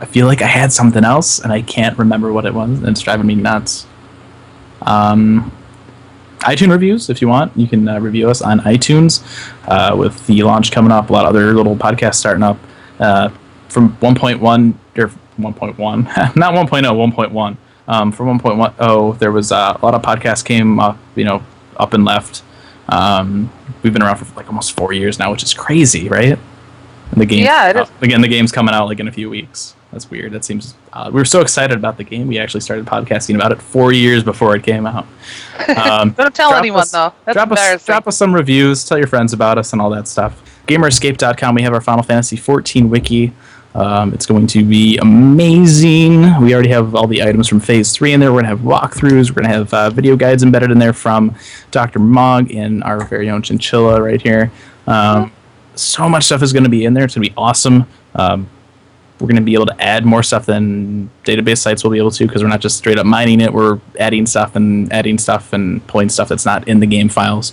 I 0.00 0.04
feel 0.04 0.26
like 0.26 0.42
I 0.42 0.46
had 0.46 0.72
something 0.72 1.04
else 1.04 1.40
and 1.40 1.52
I 1.52 1.62
can't 1.62 1.98
remember 1.98 2.32
what 2.32 2.46
it 2.46 2.54
was, 2.54 2.70
and 2.70 2.88
it's 2.88 3.00
driving 3.00 3.26
me 3.26 3.34
nuts. 3.34 3.86
Um, 4.82 5.52
iTunes 6.40 6.70
reviews, 6.70 7.10
if 7.10 7.20
you 7.20 7.28
want, 7.28 7.56
you 7.56 7.66
can 7.66 7.88
uh, 7.88 7.98
review 7.98 8.30
us 8.30 8.40
on 8.40 8.60
iTunes. 8.60 9.22
Uh, 9.66 9.96
with 9.96 10.24
the 10.26 10.42
launch 10.44 10.70
coming 10.70 10.92
up, 10.92 11.10
a 11.10 11.12
lot 11.12 11.24
of 11.24 11.30
other 11.30 11.52
little 11.52 11.74
podcasts 11.74 12.14
starting 12.14 12.44
up. 12.44 12.58
Uh, 13.00 13.30
from 13.68 13.96
1.1 13.96 14.74
or 14.96 15.08
1.1, 15.38 16.36
not 16.36 16.54
1.0, 16.54 16.68
1.1 16.68 17.56
um, 17.88 18.12
from 18.12 18.38
1.10 18.38 19.18
there 19.18 19.32
was 19.32 19.50
a 19.50 19.78
lot 19.82 19.94
of 19.94 20.02
podcasts 20.02 20.44
came 20.44 20.78
up 20.78 20.98
you 21.16 21.24
know 21.24 21.42
up 21.76 21.94
and 21.94 22.04
left 22.04 22.42
um, 22.88 23.50
we've 23.82 23.92
been 23.92 24.02
around 24.02 24.16
for 24.16 24.34
like 24.36 24.46
almost 24.48 24.72
four 24.76 24.92
years 24.92 25.18
now 25.18 25.30
which 25.30 25.42
is 25.42 25.54
crazy 25.54 26.08
right? 26.08 26.38
And 27.12 27.20
the 27.20 27.26
game 27.26 27.44
Yeah, 27.44 27.70
it 27.70 27.76
is. 27.76 27.88
again 28.02 28.20
the 28.20 28.28
game's 28.28 28.52
coming 28.52 28.74
out 28.74 28.86
like 28.86 29.00
in 29.00 29.08
a 29.08 29.12
few 29.12 29.30
weeks. 29.30 29.74
That's 29.92 30.10
weird. 30.10 30.32
That 30.32 30.44
seems 30.44 30.74
uh, 30.92 31.06
we 31.10 31.18
were 31.18 31.24
so 31.24 31.40
excited 31.40 31.74
about 31.78 31.96
the 31.96 32.04
game 32.04 32.26
we 32.28 32.38
actually 32.38 32.60
started 32.60 32.84
podcasting 32.84 33.36
about 33.36 33.52
it 33.52 33.62
four 33.62 33.90
years 33.92 34.22
before 34.22 34.54
it 34.56 34.62
came 34.62 34.86
out. 34.86 35.06
Um, 35.76 36.10
Don't 36.12 36.34
tell 36.34 36.54
anyone 36.54 36.80
us- 36.82 36.92
though. 36.92 37.12
That's 37.26 37.34
drop 37.36 37.52
us, 37.52 37.84
drop 37.84 38.06
us 38.08 38.16
some 38.16 38.34
reviews 38.34 38.84
tell 38.86 38.96
your 38.96 39.06
friends 39.06 39.32
about 39.34 39.58
us 39.58 39.72
and 39.74 39.82
all 39.82 39.90
that 39.90 40.08
stuff. 40.08 40.42
Gamerescape.com 40.66 41.54
we 41.54 41.62
have 41.62 41.74
our 41.74 41.80
final 41.82 42.02
fantasy 42.02 42.36
14 42.36 42.88
wiki 42.88 43.32
um, 43.74 44.12
it's 44.12 44.26
going 44.26 44.46
to 44.48 44.64
be 44.64 44.96
amazing. 44.98 46.40
We 46.40 46.54
already 46.54 46.70
have 46.70 46.94
all 46.94 47.06
the 47.06 47.22
items 47.22 47.48
from 47.48 47.60
Phase 47.60 47.92
3 47.92 48.14
in 48.14 48.20
there. 48.20 48.32
We're 48.32 48.42
going 48.42 48.56
to 48.56 48.56
have 48.56 48.60
walkthroughs. 48.60 49.30
We're 49.30 49.42
going 49.42 49.48
to 49.48 49.54
have 49.54 49.74
uh, 49.74 49.90
video 49.90 50.16
guides 50.16 50.42
embedded 50.42 50.70
in 50.70 50.78
there 50.78 50.92
from 50.92 51.34
Dr. 51.70 51.98
Mog 51.98 52.50
and 52.52 52.82
our 52.82 53.04
very 53.04 53.30
own 53.30 53.42
Chinchilla 53.42 54.02
right 54.02 54.20
here. 54.20 54.50
Um, 54.86 55.32
so 55.74 56.08
much 56.08 56.24
stuff 56.24 56.42
is 56.42 56.52
going 56.52 56.64
to 56.64 56.70
be 56.70 56.84
in 56.84 56.94
there. 56.94 57.04
It's 57.04 57.14
going 57.14 57.24
to 57.24 57.30
be 57.30 57.36
awesome. 57.36 57.86
Um, 58.14 58.48
we're 59.20 59.26
going 59.26 59.36
to 59.36 59.42
be 59.42 59.54
able 59.54 59.66
to 59.66 59.80
add 59.80 60.04
more 60.04 60.22
stuff 60.22 60.46
than 60.46 61.10
database 61.24 61.58
sites 61.58 61.82
will 61.82 61.90
be 61.90 61.98
able 61.98 62.10
to 62.12 62.26
because 62.26 62.42
we're 62.42 62.48
not 62.48 62.60
just 62.60 62.78
straight 62.78 62.98
up 62.98 63.06
mining 63.06 63.40
it. 63.40 63.52
We're 63.52 63.80
adding 63.98 64.26
stuff 64.26 64.56
and 64.56 64.92
adding 64.92 65.18
stuff 65.18 65.52
and 65.52 65.84
pulling 65.86 66.08
stuff 66.08 66.28
that's 66.28 66.46
not 66.46 66.66
in 66.68 66.80
the 66.80 66.86
game 66.86 67.08
files. 67.08 67.52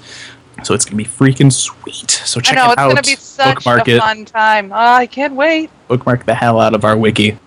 So 0.63 0.73
it's 0.73 0.86
going 0.86 0.97
to 0.97 1.04
be 1.04 1.06
freaking 1.06 1.51
sweet. 1.51 2.10
So 2.10 2.39
I 2.39 2.41
check 2.41 2.56
know 2.56 2.69
it 2.69 2.73
it's 2.73 2.78
out. 2.78 2.91
It's 2.91 3.10
gonna 3.10 3.51
be 3.56 3.62
such 3.62 3.88
a 3.88 3.99
fun 3.99 4.25
time. 4.25 4.71
Oh, 4.71 4.75
I 4.75 5.06
can't 5.08 5.36
wait. 5.36 5.69
Bookmark 5.88 6.26
the 6.26 6.36
hell 6.36 6.60
out 6.60 6.74
of 6.74 6.84
our 6.84 6.98
wiki. 6.98 7.38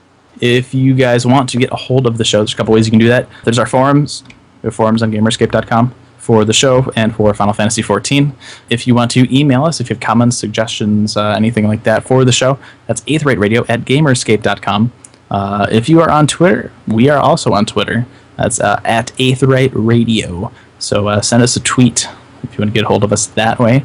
If 0.40 0.72
you 0.72 0.94
guys 0.94 1.27
want 1.27 1.48
to 1.51 1.59
get 1.59 1.72
a 1.72 1.77
hold 1.77 2.07
of 2.07 2.18
the 2.18 2.24
show, 2.24 2.38
there's 2.38 2.55
a 2.55 2.57
couple 2.57 2.74
ways 2.74 2.87
you 2.87 2.90
can 2.90 3.01
do 3.01 3.09
that. 3.09 3.29
There's 3.44 3.59
our 3.59 3.66
forums. 3.66 4.22
We 4.62 4.68
have 4.68 4.74
forums 4.74 5.03
on 5.03 5.11
gamerescape.com 5.11 5.94
for 6.18 6.44
the 6.44 6.53
show 6.53 6.90
and 6.94 7.14
for 7.14 7.33
Final 7.35 7.55
Fantasy 7.55 7.83
XIV. 7.83 8.33
If 8.70 8.87
you 8.87 8.94
want 8.94 9.11
to 9.12 9.27
email 9.37 9.64
us, 9.64 9.81
if 9.81 9.88
you 9.88 9.94
have 9.94 10.01
comments, 10.01 10.37
suggestions, 10.37 11.16
uh, 11.16 11.31
anything 11.31 11.66
like 11.66 11.85
that 11.85 12.05
for 12.05 12.24
the 12.24 12.33
show, 12.33 12.59
that's 12.87 13.01
Aetheryte 13.03 13.38
Radio 13.38 13.64
at 13.68 13.81
gamerescape.com. 13.81 14.92
Uh, 15.31 15.66
if 15.70 15.88
you 15.88 16.01
are 16.01 16.11
on 16.11 16.27
Twitter, 16.27 16.70
we 16.87 17.09
are 17.09 17.18
also 17.18 17.53
on 17.53 17.66
Twitter. 17.66 18.07
That's 18.37 18.61
uh, 18.61 18.81
at 18.85 19.09
Aetheryte 19.18 19.72
Radio. 19.74 20.53
So 20.79 21.09
uh, 21.09 21.20
send 21.20 21.42
us 21.42 21.57
a 21.57 21.61
tweet 21.61 22.07
if 22.42 22.53
you 22.53 22.59
want 22.59 22.70
to 22.70 22.74
get 22.74 22.85
a 22.85 22.88
hold 22.88 23.05
of 23.05 23.12
us 23.12 23.27
that 23.29 23.59
way. 23.59 23.85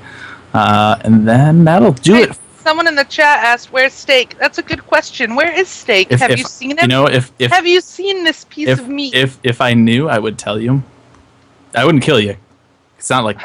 Uh, 0.53 0.99
and 1.01 1.27
then 1.27 1.63
that'll 1.63 1.93
do 1.93 2.15
it 2.15 2.37
Someone 2.63 2.87
in 2.87 2.95
the 2.95 3.03
chat 3.03 3.39
asked, 3.43 3.71
"Where's 3.73 3.93
Steak?" 3.93 4.37
That's 4.39 4.57
a 4.57 4.61
good 4.63 4.85
question. 4.87 5.35
Where 5.35 5.51
is 5.51 5.67
Steak? 5.67 6.07
If- 6.11 6.19
Have 6.21 6.31
if- 6.31 6.39
you 6.39 6.45
seen 6.45 6.71
it? 6.71 6.83
You 6.83 6.87
know, 6.87 7.07
if 7.07 7.31
if 7.39 7.51
Have 7.51 7.67
you 7.67 7.81
seen 7.81 8.23
this 8.23 8.45
piece 8.49 8.69
if 8.69 8.79
of 8.79 8.87
meat? 8.87 9.13
if 9.13 9.37
if 9.43 9.59
I 9.61 9.73
knew, 9.73 10.07
I 10.09 10.17
would 10.19 10.37
tell 10.37 10.59
you. 10.59 10.81
I 11.75 11.83
wouldn't 11.85 12.03
kill 12.03 12.19
you. 12.19 12.35
It's 12.97 13.09
not 13.09 13.23
like 13.25 13.37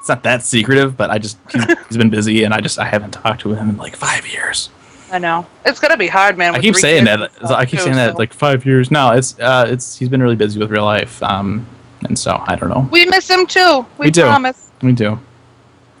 it's 0.00 0.08
not 0.08 0.22
that 0.24 0.42
secretive, 0.42 0.96
but 0.96 1.10
I 1.10 1.18
just 1.18 1.38
he's, 1.52 1.64
he's 1.88 1.96
been 1.96 2.10
busy, 2.10 2.42
and 2.44 2.52
I 2.52 2.60
just 2.60 2.78
I 2.78 2.84
haven't 2.86 3.12
talked 3.12 3.42
to 3.42 3.54
him 3.54 3.70
in 3.70 3.76
like 3.76 3.94
five 3.96 4.26
years. 4.26 4.70
I 5.12 5.18
know 5.18 5.46
it's 5.64 5.78
gonna 5.78 5.96
be 5.96 6.08
hard, 6.08 6.36
man. 6.36 6.54
I 6.56 6.60
keep 6.60 6.74
saying 6.74 7.04
that. 7.04 7.30
I 7.44 7.64
keep 7.64 7.78
too, 7.78 7.84
saying 7.84 7.96
that 7.96 8.12
so- 8.14 8.18
like 8.18 8.32
five 8.34 8.66
years. 8.66 8.90
No, 8.90 9.12
it's 9.12 9.38
uh, 9.38 9.66
it's 9.68 9.96
he's 9.96 10.08
been 10.08 10.22
really 10.22 10.34
busy 10.36 10.58
with 10.58 10.70
real 10.72 10.84
life, 10.84 11.22
um, 11.22 11.64
and 12.02 12.18
so 12.18 12.42
I 12.48 12.56
don't 12.56 12.70
know. 12.70 12.88
we 12.90 13.06
miss 13.06 13.30
him 13.30 13.46
too. 13.46 13.86
We, 13.98 14.06
We 14.06 14.10
do. 14.10 14.22
promise. 14.22 14.70
We 14.82 14.92
do. 14.92 15.20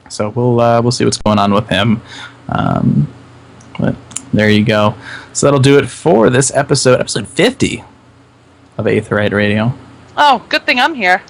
So 0.08 0.30
we'll 0.30 0.58
uh, 0.60 0.82
we'll 0.82 0.90
see 0.92 1.04
what's 1.04 1.18
going 1.18 1.38
on 1.38 1.52
with 1.54 1.68
him. 1.68 2.02
Um, 2.48 3.08
but 3.78 3.94
there 4.32 4.50
you 4.50 4.64
go. 4.64 4.94
So 5.32 5.46
that'll 5.46 5.60
do 5.60 5.78
it 5.78 5.86
for 5.88 6.30
this 6.30 6.54
episode, 6.54 7.00
episode 7.00 7.26
fifty 7.28 7.82
of 8.78 8.86
Aetheryte 8.86 9.32
Radio. 9.32 9.72
Oh, 10.16 10.44
good 10.48 10.64
thing 10.66 10.78
I'm 10.80 10.94
here. 10.94 11.22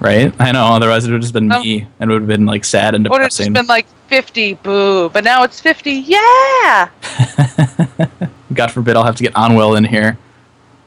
Right? 0.00 0.34
I 0.40 0.50
know. 0.52 0.64
Otherwise, 0.64 1.04
it 1.04 1.08
would 1.08 1.14
have 1.16 1.20
just 1.22 1.32
been 1.34 1.52
Oh. 1.52 1.60
me, 1.62 1.86
and 2.00 2.10
it 2.10 2.14
would 2.14 2.22
have 2.22 2.28
been 2.28 2.46
like 2.46 2.64
sad 2.64 2.94
and 2.94 3.06
it 3.06 3.10
Would 3.12 3.20
have 3.20 3.52
been 3.52 3.66
like 3.66 3.86
50, 4.08 4.54
boo. 4.54 5.08
But 5.10 5.22
now 5.22 5.44
it's 5.44 5.60
50, 5.60 5.92
yeah. 5.92 6.88
God 8.52 8.70
forbid, 8.72 8.96
I'll 8.96 9.04
have 9.04 9.16
to 9.16 9.22
get 9.22 9.32
Onwell 9.34 9.76
in 9.78 9.84
here. 9.84 10.18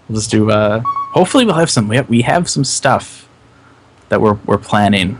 We'll 0.09 0.17
just 0.19 0.29
do. 0.31 0.51
Uh, 0.51 0.81
hopefully, 1.13 1.45
we'll 1.45 1.55
have 1.55 1.69
some. 1.71 1.87
We 1.87 1.95
have, 1.95 2.09
we 2.09 2.21
have 2.23 2.49
some 2.49 2.63
stuff 2.63 3.27
that 4.09 4.21
we're 4.21 4.37
we're 4.45 4.57
planning. 4.59 5.17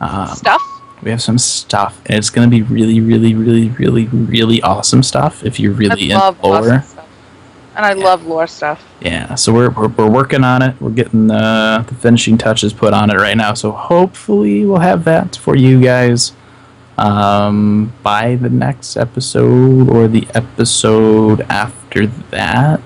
Um, 0.00 0.28
Stuff. 0.28 0.60
We 1.08 1.12
have 1.12 1.22
some 1.22 1.38
stuff, 1.38 1.98
and 2.04 2.18
it's 2.18 2.28
going 2.28 2.48
to 2.48 2.50
be 2.50 2.60
really, 2.60 3.00
really, 3.00 3.34
really, 3.34 3.70
really, 3.70 4.04
really 4.08 4.60
awesome 4.60 5.02
stuff. 5.02 5.42
If 5.42 5.58
you're 5.58 5.72
really 5.72 6.12
I 6.12 6.14
in 6.14 6.20
love 6.20 6.42
lore, 6.42 6.56
awesome 6.58 6.82
stuff. 6.82 7.08
And 7.76 7.86
I 7.86 7.92
love 7.94 8.26
lore 8.26 8.46
stuff. 8.46 8.84
yeah. 9.00 9.34
So 9.34 9.54
we're, 9.54 9.70
we're 9.70 9.88
we're 9.88 10.10
working 10.10 10.44
on 10.44 10.60
it. 10.60 10.78
We're 10.82 10.90
getting 10.90 11.28
the 11.28 11.82
the 11.88 11.94
finishing 11.94 12.36
touches 12.36 12.74
put 12.74 12.92
on 12.92 13.08
it 13.08 13.14
right 13.14 13.38
now. 13.38 13.54
So 13.54 13.72
hopefully, 13.72 14.66
we'll 14.66 14.80
have 14.80 15.04
that 15.04 15.36
for 15.36 15.56
you 15.56 15.80
guys 15.80 16.32
um, 16.98 17.90
by 18.02 18.34
the 18.34 18.50
next 18.50 18.98
episode 18.98 19.88
or 19.88 20.08
the 20.08 20.28
episode 20.34 21.40
after 21.48 22.06
that. 22.06 22.82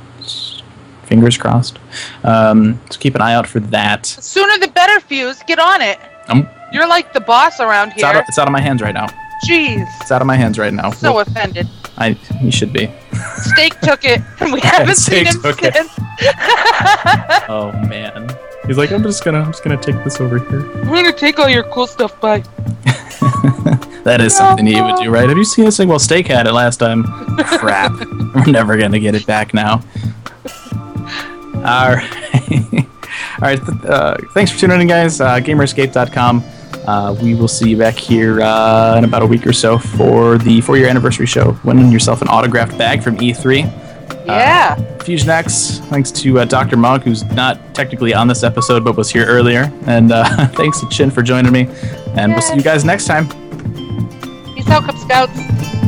Fingers 1.07 1.37
crossed. 1.37 1.81
Um, 2.23 2.81
so 2.89 3.01
keep 3.01 3.17
an 3.17 3.21
eye 3.21 3.35
out 3.35 3.49
for 3.49 3.59
that. 3.59 4.05
The 4.05 4.23
sooner 4.23 4.59
the 4.59 4.69
better, 4.69 5.01
Fuse. 5.01 5.43
Get 5.49 5.59
on 5.59 5.83
it. 5.83 5.99
Um, 6.29 6.49
You're 6.73 6.89
like 6.89 7.13
the 7.13 7.21
boss 7.21 7.61
around 7.61 7.93
it's, 7.93 8.03
out 8.03 8.13
here. 8.13 8.21
of, 8.23 8.29
it's 8.29 8.39
out 8.39 8.49
of 8.49 8.53
my 8.53 8.61
hands 8.61 8.81
right 8.83 8.95
now. 8.95 9.07
Jeez. 9.47 9.87
It's 10.01 10.11
out 10.13 10.21
of 10.23 10.27
my 10.27 10.37
hands 10.37 10.59
right 10.59 10.73
now. 10.73 10.91
So 10.93 11.13
Well, 11.15 11.21
offended. 11.23 11.69
I 11.99 12.17
you 12.43 12.51
should 12.53 12.73
be. 12.73 12.91
Steak 13.37 13.79
took 13.81 14.05
it, 14.05 14.21
and 14.41 14.53
we 14.57 14.61
haven't 14.61 14.95
seen 14.97 15.27
Steak 15.27 15.35
him 15.35 15.43
took 15.43 15.63
it. 15.63 15.75
since. 15.75 15.91
Oh 17.49 17.73
man. 17.89 18.29
He's 18.67 18.79
like, 18.79 18.93
I'm 18.93 19.03
just 19.03 19.25
gonna, 19.25 19.41
I'm 19.41 19.51
just 19.51 19.65
gonna 19.65 19.81
take 19.83 20.03
this 20.05 20.21
over 20.21 20.39
here. 20.39 20.71
I'm 20.83 20.87
gonna 20.89 21.13
take 21.13 21.39
all 21.41 21.49
your 21.49 21.65
cool 21.65 21.87
stuff 21.89 22.19
back. 22.21 22.45
That 24.05 24.21
is 24.21 24.37
something 24.37 24.67
he 24.67 24.81
would 24.81 24.97
do, 24.97 25.11
right? 25.11 25.29
Have 25.29 25.37
you 25.39 25.45
seen 25.45 25.65
this 25.65 25.77
thing? 25.77 25.89
Well, 25.89 25.99
Steak 25.99 26.27
had 26.29 26.47
it 26.47 26.53
last 26.53 26.79
time. 26.79 27.05
Crap. 27.39 27.93
We're 28.35 28.47
never 28.47 28.77
gonna 28.77 28.99
get 29.01 29.15
it 29.15 29.27
back 29.27 29.53
now. 29.55 29.83
All 31.57 31.95
right. 31.95 32.87
All 33.41 33.49
right. 33.49 33.59
th- 33.65 33.85
Uh, 33.85 34.17
thanks 34.35 34.51
for 34.53 34.59
tuning 34.59 34.81
in, 34.83 34.87
guys. 34.89 35.21
Uh, 35.21 35.37
Gamerescape.com. 35.41 36.43
Uh, 36.87 37.17
we 37.23 37.35
will 37.35 37.49
see 37.49 37.71
you 37.71 37.77
back 37.77 37.95
here 37.95 38.41
uh, 38.43 38.97
in 38.99 39.05
about 39.05 39.23
a 39.23 39.27
week 39.27 39.47
or 39.47 39.53
so 39.53 39.79
for 39.79 40.39
the 40.39 40.61
four-year 40.61 40.89
anniversary 40.89 41.27
show. 41.27 41.57
Winning 41.65 41.93
yourself 41.93 42.23
an 42.23 42.29
autographed 42.29 42.77
bag 42.77 43.03
from 43.03 43.17
E3. 43.19 44.27
Yeah. 44.27 44.77
Fusion 45.03 45.31
X, 45.31 45.79
thanks 45.91 46.11
to 46.13 46.41
uh, 46.41 46.45
Dr. 46.45 46.77
Mog, 46.77 47.03
who's 47.03 47.25
not 47.25 47.75
technically 47.75 48.15
on 48.15 48.29
this 48.29 48.43
episode 48.43 48.85
but 48.85 48.97
was 48.97 49.11
here 49.11 49.27
earlier. 49.27 49.73
And 49.87 50.13
uh, 50.13 50.47
thanks 50.49 50.81
to 50.81 50.89
Chin 50.89 51.11
for 51.11 51.23
joining 51.23 51.53
me. 51.53 51.69
And 52.17 52.33
we'll 52.33 52.43
see 52.43 52.55
you 52.55 52.63
guys 52.63 52.85
next 52.85 53.07
time. 53.07 53.29
Peace 54.55 54.69
out, 54.69 54.85
Cub 54.85 54.99
Scouts. 54.99 55.82